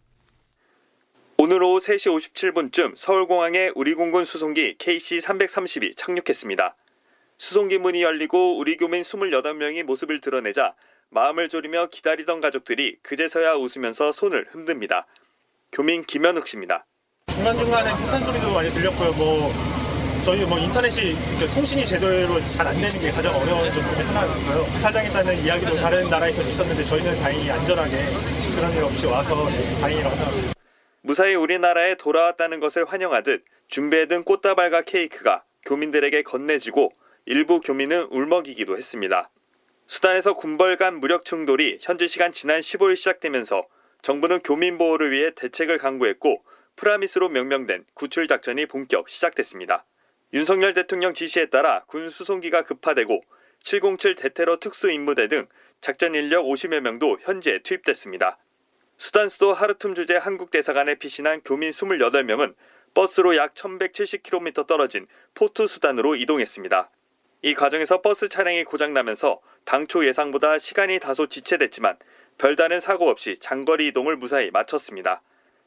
오늘 1.39 1.61
오후 1.61 1.79
3시 1.79 2.31
57분쯤 2.33 2.93
서울공항에 2.97 3.71
우리 3.75 3.93
공군 3.93 4.25
수송기 4.25 4.77
KC-330이 4.79 5.95
착륙했습니다. 5.95 6.75
수송기 7.37 7.77
문이 7.77 8.01
열리고 8.01 8.57
우리 8.57 8.75
교민 8.75 9.03
28명이 9.03 9.83
모습을 9.83 10.19
드러내자 10.19 10.73
마음을 11.09 11.47
졸이며 11.47 11.89
기다리던 11.91 12.41
가족들이 12.41 12.97
그제서야 13.03 13.53
웃으면서 13.53 14.11
손을 14.11 14.47
흔듭니다. 14.49 15.05
교민 15.71 16.03
김현욱 16.03 16.47
씨입니다. 16.47 16.87
중간중간에 17.31 17.91
폭탄 17.91 18.23
소리도 18.23 18.51
많이 18.51 18.71
들렸고요. 18.71 19.13
뭐 19.13 19.51
저희 20.23 20.43
뭐 20.43 20.57
인터넷이 20.57 21.13
통신이 21.53 21.85
제대로 21.85 22.43
잘 22.45 22.65
안 22.65 22.73
되는 22.81 22.99
게 22.99 23.11
가장 23.11 23.35
어려운 23.35 23.71
점 23.71 23.83
중에 23.93 24.03
하나고요. 24.05 24.65
탈당했다는 24.81 25.45
이야기도 25.45 25.75
다른 25.75 26.09
나라에서 26.09 26.41
있었는데 26.41 26.83
저희는 26.83 27.15
다행히 27.19 27.51
안전하게 27.51 27.91
그런 28.55 28.73
일 28.73 28.83
없이 28.83 29.05
와서 29.05 29.35
다행이라고 29.81 30.15
생각합니다. 30.15 30.56
무사히 31.07 31.35
우리나라에 31.35 31.95
돌아왔다는 31.95 32.59
것을 32.59 32.83
환영하듯 32.83 33.45
준비해둔 33.69 34.25
꽃다발과 34.25 34.81
케이크가 34.81 35.45
교민들에게 35.65 36.21
건네지고 36.23 36.91
일부 37.25 37.61
교민은 37.61 38.09
울먹이기도 38.11 38.75
했습니다. 38.75 39.29
수단에서 39.87 40.33
군벌 40.33 40.75
간 40.75 40.99
무력 40.99 41.23
충돌이 41.23 41.77
현지 41.79 42.09
시간 42.09 42.33
지난 42.33 42.59
15일 42.59 42.97
시작되면서 42.97 43.65
정부는 44.01 44.41
교민 44.41 44.77
보호를 44.77 45.11
위해 45.11 45.31
대책을 45.33 45.77
강구했고 45.77 46.43
프라미스로 46.75 47.29
명명된 47.29 47.85
구출 47.93 48.27
작전이 48.27 48.65
본격 48.65 49.07
시작됐습니다. 49.07 49.85
윤석열 50.33 50.73
대통령 50.73 51.13
지시에 51.13 51.45
따라 51.45 51.85
군 51.87 52.09
수송기가 52.09 52.63
급파되고 52.63 53.23
707 53.61 54.15
대테러 54.15 54.59
특수 54.59 54.91
임무대 54.91 55.29
등 55.29 55.47
작전 55.79 56.15
인력 56.15 56.43
50여 56.43 56.81
명도 56.81 57.17
현지에 57.21 57.59
투입됐습니다. 57.59 58.39
수단 58.97 59.29
수도 59.29 59.53
하르툼 59.53 59.93
주재 59.93 60.15
한국 60.15 60.49
대사관에 60.49 60.95
피신한 60.95 61.41
교민 61.45 61.69
28명은 61.69 62.55
버스로 62.95 63.35
약 63.35 63.53
1170km 63.53 64.65
떨어진 64.65 65.05
포트 65.35 65.67
수단으로 65.67 66.15
이동했습니다. 66.15 66.89
이 67.43 67.53
과정에서 67.53 68.01
버스 68.01 68.27
차량이 68.27 68.63
고장나면서 68.63 69.39
당초 69.65 70.03
예상보다 70.05 70.57
시간이 70.57 70.99
다소 70.99 71.27
지체됐지만 71.27 71.97
별다른 72.39 72.79
사고 72.79 73.07
없이 73.07 73.37
장거리 73.37 73.87
이동을 73.87 74.17
무사히 74.17 74.49
마쳤습니다. 74.49 75.21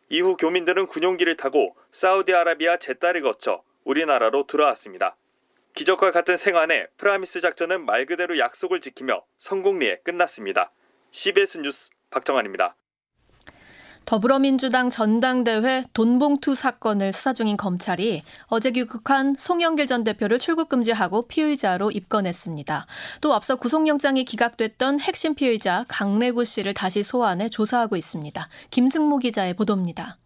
이후 0.08 0.36
교민들은 0.36 0.86
군용기를 0.88 1.36
타고 1.36 1.76
사우디아라비아 1.92 2.78
제따를 2.78 3.22
거쳐 3.22 3.62
우리나라로 3.84 4.48
들어왔습니다. 4.48 5.16
기적과 5.74 6.10
같은 6.10 6.36
생환에 6.36 6.88
프라미스 6.96 7.40
작전은 7.40 7.86
말 7.86 8.06
그대로 8.06 8.38
약속을 8.38 8.80
지키며 8.80 9.24
성공리에 9.38 10.00
끝났습니다. 10.02 10.72
CBS 11.12 11.58
뉴스 11.58 11.90
박정환입니다. 12.10 12.74
더불어민주당 14.04 14.90
전당대회 14.90 15.84
돈봉투 15.94 16.54
사건을 16.56 17.12
수사 17.12 17.32
중인 17.32 17.56
검찰이 17.56 18.22
어제 18.46 18.72
귀국한 18.72 19.36
송영길 19.38 19.86
전 19.86 20.02
대표를 20.02 20.40
출국 20.40 20.68
금지하고 20.68 21.28
피의자로 21.28 21.92
입건했습니다. 21.92 22.86
또 23.20 23.34
앞서 23.34 23.56
구속영장이 23.56 24.24
기각됐던 24.24 24.98
핵심 24.98 25.34
피의자 25.36 25.84
강래구 25.88 26.44
씨를 26.44 26.74
다시 26.74 27.04
소환해 27.04 27.48
조사하고 27.50 27.96
있습니다. 27.96 28.48
김승모 28.70 29.18
기자의 29.18 29.54
보도입니다. 29.54 30.18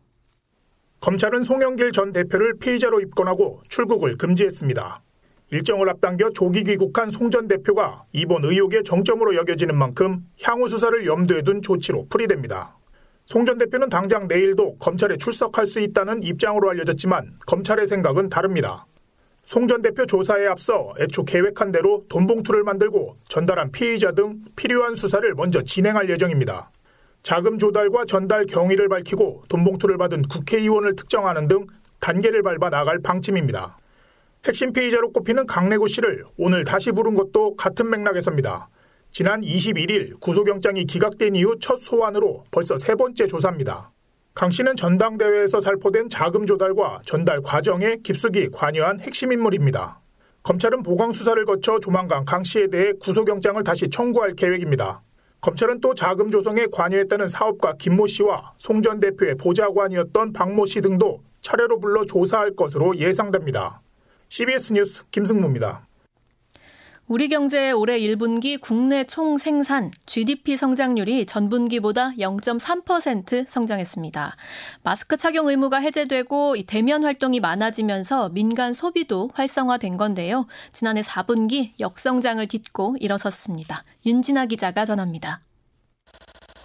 검찰은 1.00 1.43
송영길 1.43 1.93
전 1.93 2.12
대표를 2.12 2.59
피의자로 2.59 3.00
입건하고 3.00 3.61
출국을 3.69 4.16
금지했습니다. 4.16 5.02
일정을 5.50 5.90
앞당겨 5.90 6.31
조기 6.31 6.64
귀국한 6.64 7.11
송 7.11 7.31
전 7.31 7.47
대표가 7.49 8.04
이번 8.12 8.45
의혹의 8.45 8.83
정점으로 8.85 9.37
여겨지는 9.37 9.76
만큼 9.76 10.26
향후 10.43 10.69
수사를 10.69 11.04
염두에 11.07 11.43
둔 11.43 11.61
조치로 11.61 12.07
풀이됩니다. 12.09 12.78
송 13.26 13.47
전 13.47 13.57
대표는 13.57 13.88
당장 13.88 14.28
내일도 14.28 14.76
검찰에 14.76 15.16
출석할 15.16 15.66
수 15.66 15.81
있다는 15.81 16.23
입장으로 16.23 16.71
알려졌지만 16.71 17.31
검찰의 17.47 17.87
생각은 17.87 18.28
다릅니다. 18.28 18.87
송 19.47 19.66
전 19.66 19.81
대표 19.81 20.04
조사에 20.04 20.47
앞서 20.47 20.95
애초 21.00 21.25
계획한 21.25 21.73
대로 21.73 22.04
돈봉투를 22.09 22.64
만들고 22.64 23.16
전달한 23.28 23.73
피의자 23.73 24.12
등 24.12 24.40
필요한 24.57 24.95
수사를 24.95 25.35
먼저 25.35 25.62
진행할 25.62 26.11
예정입니다. 26.11 26.71
자금 27.23 27.59
조달과 27.59 28.04
전달 28.04 28.45
경위를 28.45 28.88
밝히고 28.90 29.45
돈봉투를 29.49 29.97
받은 29.97 30.23
국회의원을 30.28 30.95
특정하는 30.95 31.49
등 31.49 31.66
단계를 32.00 32.43
밟아 32.43 32.69
나갈 32.69 32.99
방침입니다. 32.99 33.78
핵심 34.45 34.75
피의자로 34.75 35.12
꼽히는 35.12 35.47
강래구 35.47 35.88
씨를 35.88 36.25
오늘 36.37 36.64
다시 36.64 36.93
부른 36.93 37.14
것도 37.14 37.57
같은 37.57 37.88
맥락에서입니다. 37.88 38.69
지난 39.14 39.42
21일 39.42 40.18
구속영장이 40.18 40.87
기각된 40.87 41.37
이후 41.37 41.56
첫 41.61 41.80
소환으로 41.80 42.42
벌써 42.50 42.76
세 42.76 42.97
번째 42.97 43.28
조사입니다. 43.28 43.92
강 44.35 44.50
씨는 44.50 44.75
전당대회에서 44.75 45.61
살포된 45.61 46.09
자금 46.09 46.47
조달과 46.47 47.02
전달 47.04 47.40
과정에 47.40 47.99
깊숙이 48.02 48.49
관여한 48.49 48.99
핵심 48.99 49.30
인물입니다. 49.30 50.00
검찰은 50.42 50.83
보강 50.83 51.12
수사를 51.12 51.44
거쳐 51.44 51.78
조만간 51.78 52.25
강 52.25 52.42
씨에 52.42 52.66
대해 52.66 52.90
구속영장을 52.99 53.62
다시 53.62 53.88
청구할 53.88 54.35
계획입니다. 54.35 55.00
검찰은 55.42 55.80
또 55.80 55.94
자금 55.94 56.33
조성에 56.33 56.66
관여했다는 56.73 57.28
사업가 57.28 57.75
김모 57.78 58.09
씨와 58.09 58.54
송 58.59 58.83
전 58.83 58.99
대표의 58.99 59.37
보좌관이었던 59.37 60.33
박모 60.33 60.66
씨 60.66 60.80
등도 60.80 61.21
차례로 61.40 61.78
불러 61.78 62.04
조사할 62.04 62.56
것으로 62.56 62.97
예상됩니다. 62.97 63.80
CBS 64.28 64.73
뉴스 64.73 65.04
김승무입니다. 65.12 65.87
우리 67.06 67.28
경제의 67.28 67.75
올해 67.75 67.99
1분기 67.99 68.58
국내 68.58 69.04
총 69.04 69.37
생산 69.37 69.90
GDP 70.06 70.56
성장률이 70.56 71.26
전분기보다 71.26 72.12
0.3% 72.12 73.46
성장했습니다. 73.46 74.37
마스크 74.82 75.18
착용 75.18 75.49
의무가 75.49 75.80
해제되고 75.80 76.56
대면 76.66 77.04
활동이 77.04 77.40
많아지면서 77.40 78.30
민간 78.30 78.73
소비도 78.73 79.32
활성화된 79.34 79.99
건데요. 79.99 80.46
지난해 80.73 81.02
4분기 81.02 81.73
역성장을 81.78 82.46
딛고 82.46 82.96
일어섰습니다. 83.00 83.84
윤진아 84.06 84.46
기자가 84.46 84.87
전합니다. 84.87 85.42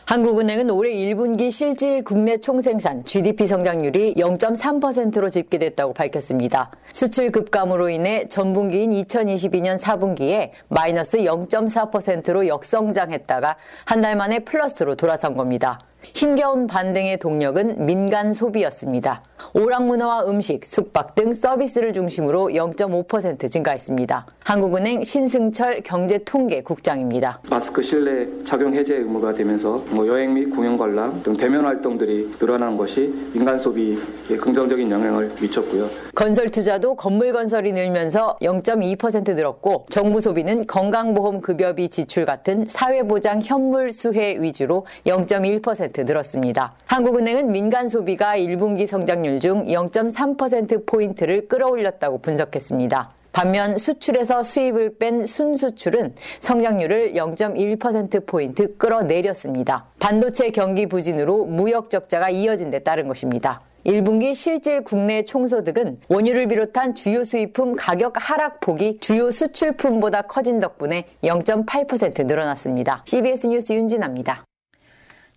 한국은행은 0.09 0.71
올해 0.71 0.91
1분기 0.91 1.51
실질 1.51 2.03
국내 2.03 2.37
총생산 2.37 3.05
GDP 3.05 3.45
성장률이 3.45 4.15
0.3%로 4.15 5.29
집계됐다고 5.29 5.93
밝혔습니다. 5.93 6.71
수출 6.91 7.29
급감으로 7.31 7.89
인해 7.89 8.27
전분기인 8.27 8.89
2022년 8.89 9.77
4분기에 9.77 10.49
마이너스 10.67 11.19
0.4%로 11.19 12.47
역성장했다가 12.47 13.55
한 13.85 14.01
달 14.01 14.15
만에 14.15 14.39
플러스로 14.39 14.95
돌아선 14.95 15.35
겁니다. 15.35 15.79
힘겨운 16.01 16.67
반등의 16.67 17.17
동력은 17.17 17.85
민간 17.85 18.33
소비였습니다. 18.33 19.23
오락문화와 19.53 20.27
음식, 20.27 20.65
숙박 20.65 21.15
등 21.15 21.33
서비스를 21.33 21.93
중심으로 21.93 22.49
0.5% 22.49 23.49
증가했습니다. 23.51 24.25
한국은행 24.39 25.03
신승철 25.03 25.81
경제통계국장입니다. 25.81 27.39
마스크 27.49 27.81
실내 27.81 28.27
착용 28.43 28.73
해제 28.73 28.95
의무가 28.95 29.33
되면서 29.33 29.83
뭐 29.89 30.07
여행 30.07 30.33
및 30.33 30.49
공연 30.49 30.77
관람 30.77 31.21
등 31.23 31.35
대면 31.35 31.65
활동들이 31.65 32.35
늘어난 32.39 32.77
것이 32.77 33.13
민간 33.33 33.57
소비에 33.57 33.97
긍정적인 34.39 34.89
영향을 34.89 35.31
미쳤고요. 35.41 35.89
건설 36.15 36.49
투자도 36.49 36.95
건물 36.95 37.31
건설이 37.31 37.71
늘면서 37.71 38.37
0.2% 38.41 39.35
늘었고 39.35 39.85
정부 39.89 40.19
소비는 40.19 40.67
건강보험 40.67 41.41
급여비 41.41 41.89
지출 41.89 42.25
같은 42.25 42.65
사회보장 42.67 43.41
현물 43.41 43.91
수혜 43.91 44.37
위주로 44.39 44.85
0.1% 45.05 45.88
늘었습니다. 45.97 46.73
한국은행은 46.85 47.51
민간 47.51 47.87
소비가 47.87 48.35
1분기 48.37 48.87
성장률 48.87 49.39
중 49.39 49.65
0.3%포인트를 49.65 51.47
끌어올렸다고 51.47 52.19
분석했습니다. 52.19 53.11
반면 53.31 53.77
수출에서 53.77 54.43
수입을 54.43 54.97
뺀 54.97 55.25
순수출은 55.25 56.15
성장률을 56.39 57.13
0.1%포인트 57.13 58.75
끌어내렸습니다. 58.77 59.85
반도체 59.99 60.49
경기 60.49 60.87
부진으로 60.87 61.45
무역 61.45 61.89
적자가 61.89 62.29
이어진 62.29 62.69
데 62.69 62.79
따른 62.79 63.07
것입니다. 63.07 63.61
1분기 63.85 64.35
실질 64.35 64.83
국내 64.83 65.23
총소득은 65.23 65.99
원유를 66.09 66.47
비롯한 66.47 66.95
주요 66.95 67.23
수입품 67.23 67.75
가격 67.75 68.13
하락폭이 68.17 68.97
주요 68.99 69.31
수출품보다 69.31 70.23
커진 70.23 70.59
덕분에 70.59 71.05
0.8% 71.23 72.25
늘어났습니다. 72.25 73.03
CBS 73.05 73.47
뉴스 73.47 73.73
윤진아입니다. 73.73 74.48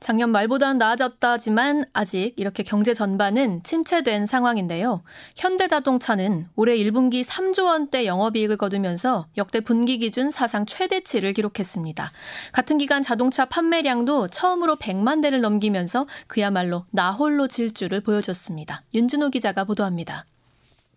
작년 0.03 0.31
말보다는 0.31 0.79
나아졌다지만 0.79 1.85
아직 1.93 2.35
이렇게 2.37 2.65
경제 2.65 2.93
전반은 2.93 3.63
침체된 3.63 4.27
상황인데요. 4.27 5.05
현대자동차는 5.37 6.49
올해 6.57 6.77
1분기 6.77 7.25
3조 7.25 7.67
원대 7.67 8.05
영업이익을 8.05 8.57
거두면서 8.57 9.29
역대 9.37 9.61
분기 9.61 9.99
기준 9.99 10.33
사상 10.33 10.67
최대치를 10.67 11.35
기록했습니다. 11.35 12.11
같은 12.51 12.79
기간 12.79 13.05
자동차 13.05 13.45
판매량도 13.45 14.27
처음으로 14.27 14.75
100만 14.75 15.23
대를 15.23 15.41
넘기면서 15.41 16.09
그야말로 16.27 16.85
나홀로 16.91 17.47
질주를 17.47 18.01
보여줬습니다. 18.01 18.83
윤준호 18.95 19.31
기자가 19.31 19.63
보도합니다. 19.63 20.27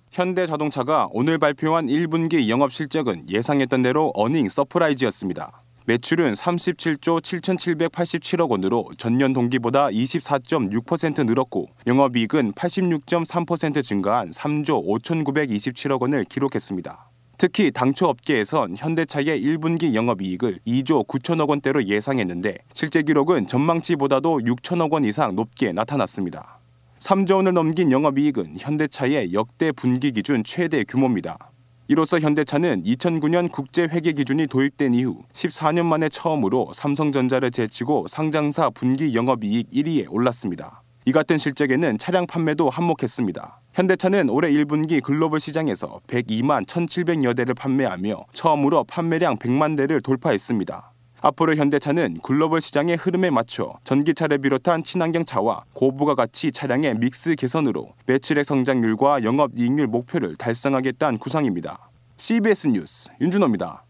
현대자동차가 0.10 1.10
오늘 1.12 1.38
발표한 1.38 1.88
1분기 1.88 2.50
영업 2.50 2.74
실적은 2.74 3.30
예상했던 3.30 3.84
대로 3.84 4.12
earning 4.16 4.50
surprise였습니다. 4.50 5.65
매출은 5.88 6.34
37조 6.34 7.22
7,787억 7.22 8.50
원으로 8.50 8.90
전년 8.98 9.34
동기보다 9.34 9.90
24.6% 9.90 11.28
늘었고 11.28 11.68
영업이익은 11.86 12.54
86.3% 12.54 13.84
증가한 13.84 14.32
3조 14.32 14.84
5,927억 14.84 16.02
원을 16.02 16.24
기록했습니다. 16.24 17.12
특히 17.38 17.70
당초 17.70 18.08
업계에선 18.08 18.76
현대차의 18.76 19.40
1분기 19.44 19.94
영업이익을 19.94 20.62
2조 20.66 21.06
9천억 21.06 21.50
원대로 21.50 21.86
예상했는데 21.86 22.58
실제 22.74 23.04
기록은 23.04 23.46
전망치보다도 23.46 24.40
6천억 24.40 24.92
원 24.92 25.04
이상 25.04 25.36
높게 25.36 25.72
나타났습니다. 25.72 26.58
3조 26.98 27.36
원을 27.36 27.54
넘긴 27.54 27.92
영업이익은 27.92 28.56
현대차의 28.58 29.34
역대 29.34 29.72
분기 29.72 30.12
기준 30.12 30.44
최대 30.44 30.84
규모입니다. 30.84 31.52
이로써 31.88 32.18
현대차는 32.18 32.82
2009년 32.84 33.52
국제회계 33.52 34.14
기준이 34.14 34.48
도입된 34.48 34.96
이후 34.96 35.22
14년 35.34 35.86
만에 35.86 36.10
처음으로 36.10 36.72
삼성전자를 36.74 37.52
제치고 37.52 38.08
상장사 38.08 38.72
분기 38.72 39.14
영업이익 39.14 39.70
1위에 39.70 40.08
올랐습니다. 40.10 40.82
이 41.06 41.12
같은 41.12 41.38
실적에는 41.38 42.00
차량 42.00 42.26
판매도 42.26 42.72
한몫했습니다. 42.72 43.62
현대차는 43.74 44.32
올해 44.32 44.50
1분기 44.50 45.04
글로벌 45.04 45.40
시장에서 45.40 46.00
102만 46.08 46.66
1,700여 46.66 47.36
대를 47.38 47.54
판매하며 47.54 48.26
처음으로 48.34 48.86
판매량 48.86 49.36
100만 49.36 49.78
대를 49.78 50.02
돌파했습니다. 50.02 50.95
앞으로 51.22 51.56
현대차는 51.56 52.20
글로벌 52.24 52.62
시장의 52.62 52.98
흐름에 52.98 53.30
맞춰 53.30 53.74
전기차를 53.84 54.40
비롯한 54.40 54.84
친환경차와 54.84 55.64
고부가 55.74 56.16
가치 56.16 56.52
차량의 56.52 56.96
믹스 56.96 57.36
개선으로 57.36 57.94
매출액 58.06 58.46
성장률과 58.46 59.24
영업 59.24 59.52
이익률 59.56 59.88
목표를 59.88 60.36
달성하겠다는 60.36 61.20
구상입니다. 61.20 61.90
CBS 62.18 62.68
뉴스 62.68 63.10
윤준호입니다. 63.20 63.86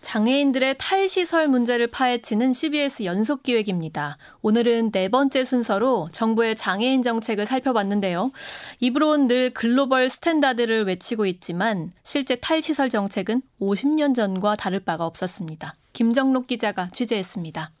장애인들의 0.00 0.76
탈시설 0.78 1.46
문제를 1.46 1.86
파헤치는 1.88 2.52
CBS 2.52 3.04
연속 3.04 3.42
기획입니다. 3.42 4.16
오늘은 4.40 4.92
네 4.92 5.08
번째 5.08 5.44
순서로 5.44 6.08
정부의 6.12 6.56
장애인 6.56 7.02
정책을 7.02 7.44
살펴봤는데요. 7.46 8.32
입으론 8.80 9.26
늘 9.26 9.52
글로벌 9.52 10.08
스탠다드를 10.08 10.84
외치고 10.84 11.26
있지만 11.26 11.92
실제 12.02 12.36
탈시설 12.36 12.88
정책은 12.88 13.42
50년 13.60 14.14
전과 14.14 14.56
다를 14.56 14.80
바가 14.80 15.04
없었습니다. 15.04 15.74
김정록 16.00 16.46
기자가 16.46 16.88
취재했습니다. 16.94 17.72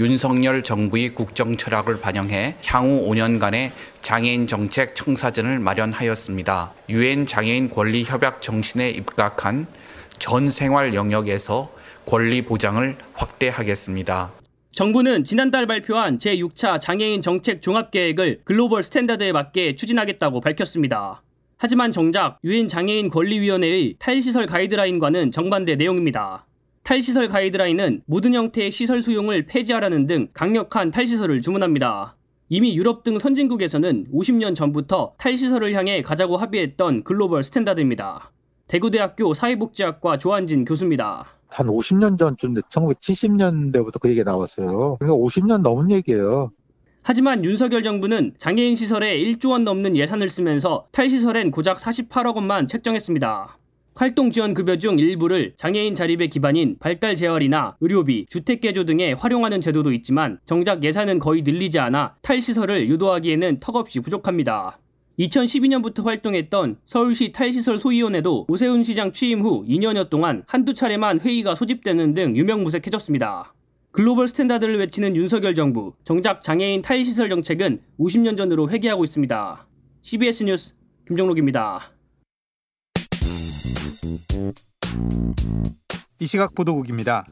윤석열 0.00 0.64
정부의 0.64 1.14
국정 1.14 1.56
철학을 1.56 2.00
반영해 2.00 2.56
향후 2.66 3.08
5년간의 3.08 3.70
장애인 4.02 4.48
정책 4.48 4.96
청사진을 4.96 5.60
마련하였습니다. 5.60 6.72
유엔 6.88 7.26
장애인 7.26 7.68
권리 7.68 8.02
협약 8.02 8.42
정신에 8.42 8.90
입각한 8.90 9.68
전 10.18 10.50
생활 10.50 10.92
영역에서 10.92 11.72
권리 12.06 12.42
보장을 12.42 12.96
확대하겠습니다. 13.12 14.32
정부는 14.72 15.22
지난달 15.22 15.68
발표한 15.68 16.18
제6차 16.18 16.80
장애인 16.80 17.22
정책 17.22 17.62
종합계획을 17.62 18.40
글로벌 18.42 18.82
스탠다드에 18.82 19.30
맞게 19.30 19.76
추진하겠다고 19.76 20.40
밝혔습니다. 20.40 21.22
하지만 21.56 21.92
정작 21.92 22.40
유엔 22.42 22.66
장애인 22.66 23.10
권리위원회의 23.10 23.94
탈시설 24.00 24.46
가이드라인과는 24.46 25.30
정반대 25.30 25.76
내용입니다. 25.76 26.46
탈시설 26.82 27.28
가이드라인은 27.28 28.02
모든 28.06 28.34
형태의 28.34 28.70
시설 28.70 29.02
수용을 29.02 29.46
폐지하라는 29.46 30.06
등 30.06 30.28
강력한 30.32 30.90
탈시설을 30.90 31.40
주문합니다. 31.40 32.16
이미 32.48 32.76
유럽 32.76 33.04
등 33.04 33.18
선진국에서는 33.18 34.08
50년 34.12 34.56
전부터 34.56 35.14
탈시설을 35.18 35.74
향해 35.74 36.02
가자고 36.02 36.36
합의했던 36.36 37.04
global 37.04 37.44
standard입니다. 37.44 38.32
대구대학교 38.66 39.34
사회복지학과 39.34 40.18
조한진 40.18 40.64
교수입니다. 40.64 41.26
한 41.48 41.66
50년 41.66 42.18
전쯤 42.18 42.54
1970년대부터 42.54 44.00
그 44.00 44.08
얘기가 44.08 44.30
나왔어요. 44.30 44.96
그러니까 44.98 45.16
50년 45.16 45.62
넘은 45.62 45.90
얘기예요. 45.92 46.50
하지만 47.02 47.44
윤석열 47.44 47.82
정부는 47.82 48.34
장애인 48.36 48.76
시설에 48.76 49.18
1조 49.18 49.50
원 49.50 49.64
넘는 49.64 49.96
예산을 49.96 50.28
쓰면서 50.28 50.86
탈시설엔 50.92 51.50
고작 51.50 51.78
48억 51.78 52.34
원만 52.34 52.66
책정했습니다. 52.66 53.58
활동 54.00 54.30
지원 54.30 54.54
급여 54.54 54.78
중 54.78 54.98
일부를 54.98 55.52
장애인 55.58 55.94
자립의 55.94 56.30
기반인 56.30 56.78
발달 56.80 57.14
재활이나 57.14 57.76
의료비, 57.82 58.28
주택 58.30 58.62
개조 58.62 58.86
등에 58.86 59.12
활용하는 59.12 59.60
제도도 59.60 59.92
있지만 59.92 60.38
정작 60.46 60.82
예산은 60.82 61.18
거의 61.18 61.42
늘리지 61.42 61.78
않아 61.78 62.16
탈시설을 62.22 62.88
유도하기에는 62.88 63.60
턱없이 63.60 64.00
부족합니다. 64.00 64.78
2012년부터 65.18 66.02
활동했던 66.06 66.78
서울시 66.86 67.32
탈시설 67.32 67.78
소위원회도 67.78 68.46
오세훈 68.48 68.84
시장 68.84 69.12
취임 69.12 69.42
후 69.42 69.66
2년여 69.68 70.08
동안 70.08 70.44
한두 70.46 70.72
차례만 70.72 71.20
회의가 71.20 71.54
소집되는 71.54 72.14
등 72.14 72.38
유명무색해졌습니다. 72.38 73.52
global 73.90 74.28
standard를 74.28 74.78
외치는 74.78 75.14
윤석열 75.14 75.54
정부, 75.54 75.92
정작 76.04 76.42
장애인 76.42 76.80
탈시설 76.80 77.28
정책은 77.28 77.82
50년 77.98 78.38
전으로 78.38 78.70
회귀하고 78.70 79.04
있습니다. 79.04 79.66
CBS 80.00 80.44
뉴스 80.44 80.74
김정록입니다. 81.06 81.99
이 86.18 86.26
시각 86.26 86.54
보도국입니다. 86.54 87.24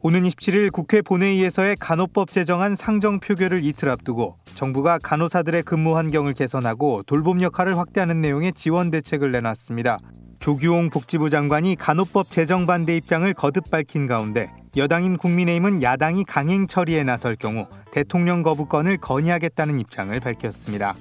오는 0.00 0.22
27일 0.22 0.70
국회 0.72 1.02
본회의에서의 1.02 1.76
간호법 1.80 2.30
제정안 2.30 2.76
상정 2.76 3.18
표결을 3.20 3.64
이틀 3.64 3.88
앞두고 3.88 4.36
정부가 4.54 4.98
간호사들의 5.02 5.64
근무 5.64 5.96
환경을 5.96 6.34
개선하고 6.34 7.02
돌봄 7.04 7.42
역할을 7.42 7.76
확대하는 7.76 8.20
내용의 8.20 8.52
지원 8.52 8.90
대책을 8.90 9.32
내놨습니다. 9.32 9.98
조규홍 10.38 10.90
복지부 10.90 11.30
장관이 11.30 11.76
간호법 11.76 12.30
제정 12.30 12.66
반대 12.66 12.96
입장을 12.96 13.32
거듭 13.34 13.70
밝힌 13.70 14.06
가운데 14.06 14.52
여당인 14.76 15.16
국민의힘은 15.16 15.82
야당이 15.82 16.24
강행 16.24 16.66
처리에 16.66 17.02
나설 17.02 17.34
경우 17.34 17.66
대통령 17.90 18.42
거부권을 18.42 18.98
건의하겠다는 18.98 19.80
입장을 19.80 20.20
밝혔습니다. 20.20 20.94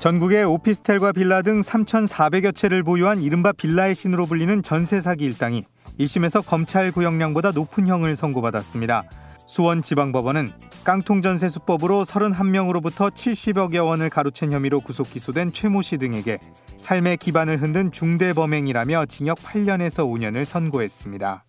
전국의 0.00 0.44
오피스텔과 0.44 1.12
빌라 1.12 1.42
등 1.42 1.60
3,400여 1.62 2.54
채를 2.54 2.82
보유한 2.82 3.22
이른바 3.22 3.52
빌라의 3.52 3.94
신으로 3.94 4.26
불리는 4.26 4.62
전세 4.62 5.00
사기 5.00 5.24
일당이 5.24 5.64
1심에서 5.98 6.44
검찰 6.44 6.92
구형량보다 6.92 7.52
높은 7.52 7.86
형을 7.86 8.16
선고받았습니다. 8.16 9.04
수원지방법원은 9.46 10.52
깡통전세 10.84 11.48
수법으로 11.48 12.04
31명으로부터 12.04 13.10
70억여 13.10 13.86
원을 13.86 14.10
가로챈 14.10 14.52
혐의로 14.52 14.80
구속 14.80 15.10
기소된 15.10 15.52
최모 15.52 15.82
씨 15.82 15.98
등에게 15.98 16.38
삶의 16.76 17.18
기반을 17.18 17.62
흔든 17.62 17.92
중대 17.92 18.32
범행이라며 18.32 19.06
징역 19.06 19.38
8년에서 19.38 20.06
5년을 20.06 20.44
선고했습니다. 20.44 21.44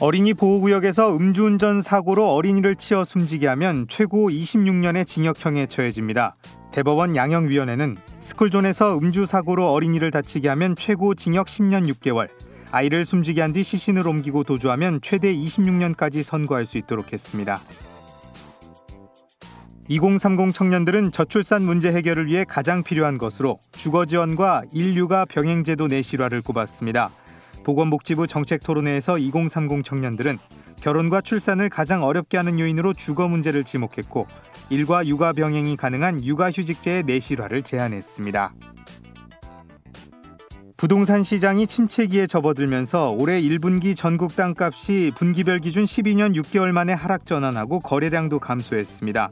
어린이 0.00 0.32
보호구역에서 0.32 1.14
음주운전 1.14 1.82
사고로 1.82 2.32
어린이를 2.34 2.74
치어 2.76 3.04
숨지게 3.04 3.46
하면 3.48 3.86
최고 3.88 4.30
26년의 4.30 5.06
징역형에 5.06 5.66
처해집니다. 5.66 6.36
대법원 6.72 7.16
양형위원회는 7.16 7.98
스쿨존에서 8.20 8.96
음주 8.96 9.26
사고로 9.26 9.70
어린이를 9.70 10.10
다치게 10.10 10.48
하면 10.48 10.74
최고 10.74 11.14
징역 11.14 11.48
10년 11.48 11.86
6개월, 11.92 12.28
아이를 12.70 13.04
숨지게 13.04 13.42
한 13.42 13.52
뒤 13.52 13.62
시신을 13.62 14.06
옮기고 14.08 14.44
도주하면 14.44 15.00
최대 15.02 15.34
26년까지 15.34 16.22
선고할 16.22 16.64
수 16.64 16.78
있도록 16.78 17.12
했습니다. 17.12 17.60
2030 19.88 20.54
청년들은 20.54 21.12
저출산 21.12 21.62
문제 21.62 21.92
해결을 21.92 22.26
위해 22.26 22.44
가장 22.48 22.84
필요한 22.84 23.18
것으로 23.18 23.58
주거 23.72 24.06
지원과 24.06 24.62
인류가 24.72 25.24
병행제도 25.26 25.88
내실화를 25.88 26.40
꼽았습니다. 26.42 27.10
보건복지부 27.64 28.26
정책 28.26 28.62
토론회에서 28.62 29.18
2030 29.18 29.84
청년들은 29.84 30.38
결혼과 30.80 31.20
출산을 31.20 31.68
가장 31.68 32.02
어렵게 32.02 32.36
하는 32.36 32.58
요인으로 32.58 32.94
주거 32.94 33.28
문제를 33.28 33.64
지목했고 33.64 34.26
일과 34.70 35.06
육아 35.06 35.32
병행이 35.32 35.76
가능한 35.76 36.24
육아휴직제의 36.24 37.04
내실화를 37.04 37.62
제안했습니다. 37.62 38.54
부동산 40.80 41.22
시장이 41.22 41.66
침체기에 41.66 42.26
접어들면서 42.26 43.10
올해 43.10 43.42
1분기 43.42 43.94
전국 43.94 44.34
땅값이 44.34 45.12
분기별 45.14 45.58
기준 45.58 45.84
12년 45.84 46.34
6개월 46.34 46.72
만에 46.72 46.94
하락 46.94 47.26
전환하고 47.26 47.80
거래량도 47.80 48.38
감소했습니다. 48.38 49.30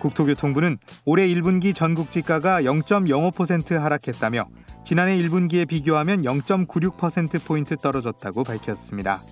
국토교통부는 0.00 0.78
올해 1.04 1.26
1분기 1.28 1.74
전국 1.74 2.10
지가가 2.10 2.62
0.05% 2.62 3.76
하락했다며 3.76 4.48
지난해 4.84 5.16
1분기에 5.18 5.68
비교하면 5.68 6.22
0.96%포인트 6.22 7.76
떨어졌다고 7.76 8.44
밝혔습니다. 8.44 9.22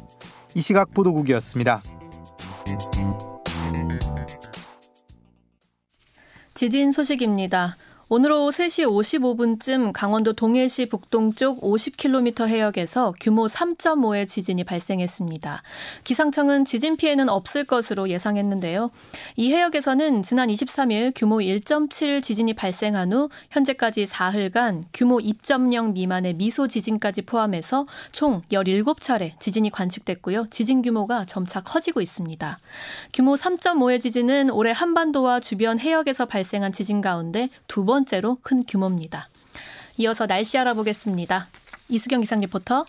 이 0.55 0.61
시각 0.61 0.93
보도국이었습니다. 0.93 1.83
지진 6.55 6.93
소식입니다. 6.93 7.77
오늘 8.13 8.33
오후 8.33 8.51
3시 8.51 8.89
55분쯤 8.89 9.93
강원도 9.93 10.33
동해시 10.33 10.87
북동쪽 10.87 11.61
50km 11.61 12.49
해역에서 12.49 13.15
규모 13.21 13.47
3.5의 13.47 14.27
지진이 14.27 14.65
발생했습니다. 14.65 15.63
기상청은 16.03 16.65
지진 16.65 16.97
피해는 16.97 17.29
없을 17.29 17.63
것으로 17.63 18.09
예상했는데요. 18.09 18.91
이 19.37 19.53
해역에서는 19.53 20.25
지난 20.25 20.49
23일 20.49 21.13
규모 21.15 21.37
1.7 21.37 22.21
지진이 22.21 22.55
발생한 22.55 23.13
후 23.13 23.29
현재까지 23.53 24.07
사흘간 24.07 24.87
규모 24.93 25.19
2.0 25.19 25.93
미만의 25.93 26.35
미소 26.35 26.67
지진까지 26.67 27.23
포함해서 27.23 27.87
총 28.11 28.43
17차례 28.51 29.39
지진이 29.39 29.71
관측됐고요. 29.71 30.49
지진 30.51 30.83
규모가 30.83 31.27
점차 31.27 31.61
커지고 31.61 32.01
있습니다. 32.01 32.59
규모 33.13 33.37
3.5의 33.37 34.01
지진은 34.01 34.51
올해 34.51 34.73
한반도와 34.73 35.39
주변 35.39 35.79
해역에서 35.79 36.27
발생한 36.27 36.73
지진 36.73 37.01
가운데 37.01 37.49
두번 37.69 38.00
번째로 38.01 38.39
큰 38.43 38.65
규모입니다. 38.65 39.29
이어서 39.99 40.27
날씨 40.27 40.57
알아보겠습니다. 40.59 41.49
이수경 41.89 42.21
기상 42.21 42.41
리포터. 42.41 42.87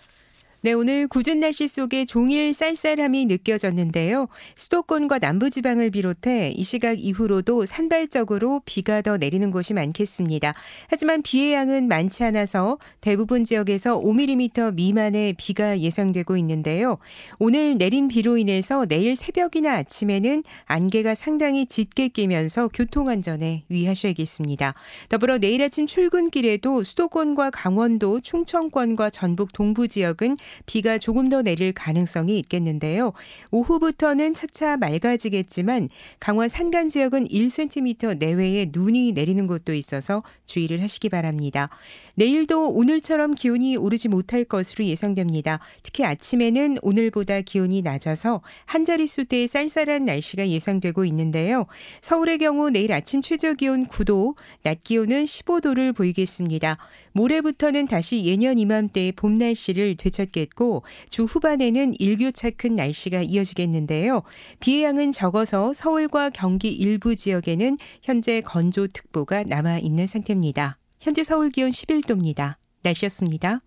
네, 0.64 0.74
오늘 0.74 1.08
궂은 1.08 1.40
날씨 1.40 1.68
속에 1.68 2.06
종일 2.06 2.54
쌀쌀함이 2.54 3.26
느껴졌는데요. 3.26 4.28
수도권과 4.54 5.18
남부지방을 5.18 5.90
비롯해 5.90 6.54
이 6.56 6.62
시각 6.62 7.04
이후로도 7.04 7.66
산발적으로 7.66 8.62
비가 8.64 9.02
더 9.02 9.18
내리는 9.18 9.50
곳이 9.50 9.74
많겠습니다. 9.74 10.54
하지만 10.88 11.24
비의 11.24 11.54
양은 11.54 11.88
많지 11.88 12.24
않아서 12.26 12.78
대부분 13.00 13.44
지역에서 13.44 14.00
5mm 14.02 14.76
미만의 14.76 15.34
비가 15.34 15.80
예상되고 15.80 16.38
있는데요. 16.38 17.00
오늘 17.40 17.76
내린 17.80 18.08
비로 18.08 18.38
인해서 18.38 18.86
내일 18.86 19.16
새벽이나 19.16 19.78
아침에는 19.78 20.44
안개가 20.66 21.16
상당히 21.16 21.66
짙게 21.66 22.10
끼면서 22.10 22.68
교통안전에 22.68 23.64
유의하셔야겠습니다. 23.72 24.76
더불어 25.10 25.40
내일 25.40 25.64
아침 25.64 25.88
출근길에도 25.88 26.84
수도권과 26.84 27.50
강원도, 27.50 28.20
충청권과 28.20 29.10
전북 29.10 29.54
동부 29.54 29.88
지역은 29.88 30.38
비가 30.66 30.98
조금 30.98 31.30
더 31.30 31.42
내릴 31.42 31.74
가능성이 31.74 32.40
있겠는데요. 32.40 33.14
오후부터는 33.52 34.34
차차 34.34 34.78
맑아지겠지만 34.78 35.90
강원 36.20 36.48
산간 36.48 36.90
지역은 36.90 37.28
1cm 37.28 38.18
내외의 38.18 38.72
눈이 38.74 39.12
내리는 39.12 39.46
곳도 39.48 39.74
있어서 39.74 40.24
주의를 40.46 40.82
하시기 40.82 41.10
바랍니다. 41.10 41.70
내일도 42.16 42.70
오늘처럼 42.70 43.36
기온이 43.36 43.78
오르지 43.78 44.08
못할 44.08 44.44
것으로 44.44 44.86
예상됩니다. 44.86 45.60
특히 45.84 46.04
아침에는 46.04 46.78
오늘보다 46.82 47.42
기온이 47.42 47.82
낮아서 47.82 48.42
한 48.66 48.86
자릿수대의 48.86 49.48
쌀쌀한 49.48 50.06
날씨가 50.06 50.50
예상되고 50.50 51.06
있는데요. 51.06 51.68
서울의 52.02 52.40
경우 52.40 52.70
내일 52.70 52.94
아침 52.94 53.22
최저 53.22 53.54
기온 53.54 53.86
9도, 53.88 54.36
낮 54.64 54.84
기온은 54.84 55.26
15도를 55.26 55.96
보이겠습니다. 55.96 56.78
모레부터는 57.14 57.88
다시 57.88 58.26
예년 58.26 58.58
이맘때의 58.60 59.14
봄 59.14 59.36
날씨를 59.36 59.96
되찾 59.98 60.32
겠고 60.42 60.84
주 61.10 61.24
후반에는 61.24 61.94
일교차 62.00 62.52
큰 62.52 62.76
날씨가 62.76 63.22
이어지겠는데요. 63.22 64.24
비의 64.60 64.84
양은 64.84 65.12
적어서 65.12 65.74
서울과 65.74 66.32
경기 66.32 66.70
일부 66.70 67.16
지역에는 67.16 67.78
현재 68.02 68.42
건조특보가 68.42 69.44
남아 69.44 69.80
있는 69.80 70.08
상태입니다. 70.08 70.78
현재 71.00 71.24
서울 71.24 71.50
기온 71.50 71.72
11도입니다. 71.72 72.56
날씨였습니다. 72.84 73.62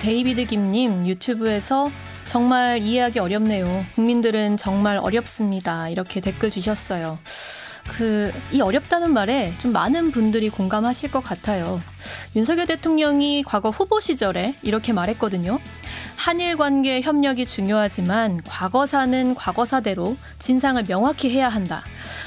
데이비드 0.00 0.46
김님 0.46 1.06
유튜브에서 1.06 1.90
정말 2.26 2.82
이해하기 2.82 3.18
어렵네요. 3.18 3.84
국민들은 3.94 4.56
정말 4.56 4.96
어렵습니다. 4.96 5.88
이렇게 5.88 6.20
댓글 6.20 6.50
주셨어요. 6.50 7.18
그, 7.88 8.32
이 8.52 8.60
어렵다는 8.60 9.12
말에 9.12 9.54
좀 9.58 9.72
많은 9.72 10.12
분들이 10.12 10.48
공감하실 10.48 11.10
것 11.10 11.22
같아요. 11.22 11.80
윤석열 12.36 12.66
대통령이 12.66 13.42
과거 13.44 13.70
후보 13.70 14.00
시절에 14.00 14.54
이렇게 14.62 14.92
말했거든요. 14.92 15.58
한일 16.16 16.56
관계 16.56 17.00
협력이 17.00 17.46
중요하지만 17.46 18.42
과거사는 18.44 19.34
과거사대로 19.34 20.16
진상을 20.38 20.82
명확히 20.84 21.30
해야 21.30 21.48
한다. 21.48 21.82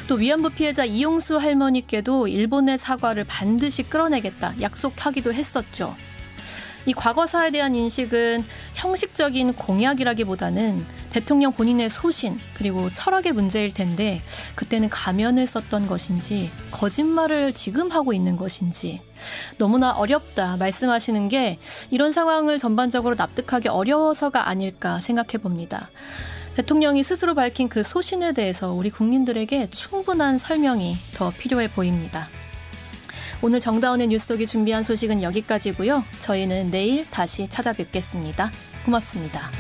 또 0.08 0.16
위안부 0.16 0.52
피해자 0.52 0.84
이용수 0.84 1.38
할머니께도 1.38 2.28
일본의 2.28 2.78
사과를 2.78 3.24
반드시 3.24 3.84
끌어내겠다 3.84 4.56
약속하기도 4.62 5.34
했었죠. 5.34 5.96
이 6.86 6.94
과거사에 6.94 7.52
대한 7.52 7.74
인식은 7.76 8.46
형식적인 8.76 9.54
공약이라기보다는 9.54 10.86
대통령 11.10 11.54
본인의 11.54 11.90
소신 11.90 12.40
그리고 12.56 12.92
철학의 12.92 13.32
문제일 13.32 13.74
텐데 13.74 14.22
그때는 14.56 14.90
가면을 14.90 15.48
썼던 15.48 15.88
것인지 15.88 16.52
거짓말을 16.72 17.54
지금 17.54 17.92
하고 17.92 18.14
있는 18.14 18.36
것인지 18.36 19.02
너무나 19.58 19.92
어렵다 19.92 20.58
말씀하시는 20.58 21.30
게 21.30 21.58
이런 21.90 22.12
상황을 22.12 22.60
전반적으로 22.60 23.16
납득하기 23.16 23.70
어려워서가 23.70 24.50
아닐까 24.50 25.00
생각해 25.00 25.38
봅니다. 25.42 25.90
대통령이 26.56 27.04
스스로 27.04 27.34
밝힌 27.34 27.68
그 27.68 27.84
소신에 27.84 28.34
대해서 28.34 28.72
우리 28.72 28.90
국민들에게 28.90 29.70
충분한 29.72 30.38
설명이 30.38 30.98
더 31.16 31.32
필요해 31.32 31.72
보입니다. 31.72 32.28
오늘 33.46 33.60
정다운의 33.60 34.08
뉴스 34.08 34.26
독이 34.26 34.48
준비한 34.48 34.82
소식은 34.82 35.22
여기까지고요. 35.22 36.04
저희는 36.20 36.72
내일 36.72 37.08
다시 37.12 37.48
찾아뵙겠습니다. 37.48 38.52
고맙습니다. 38.84 39.52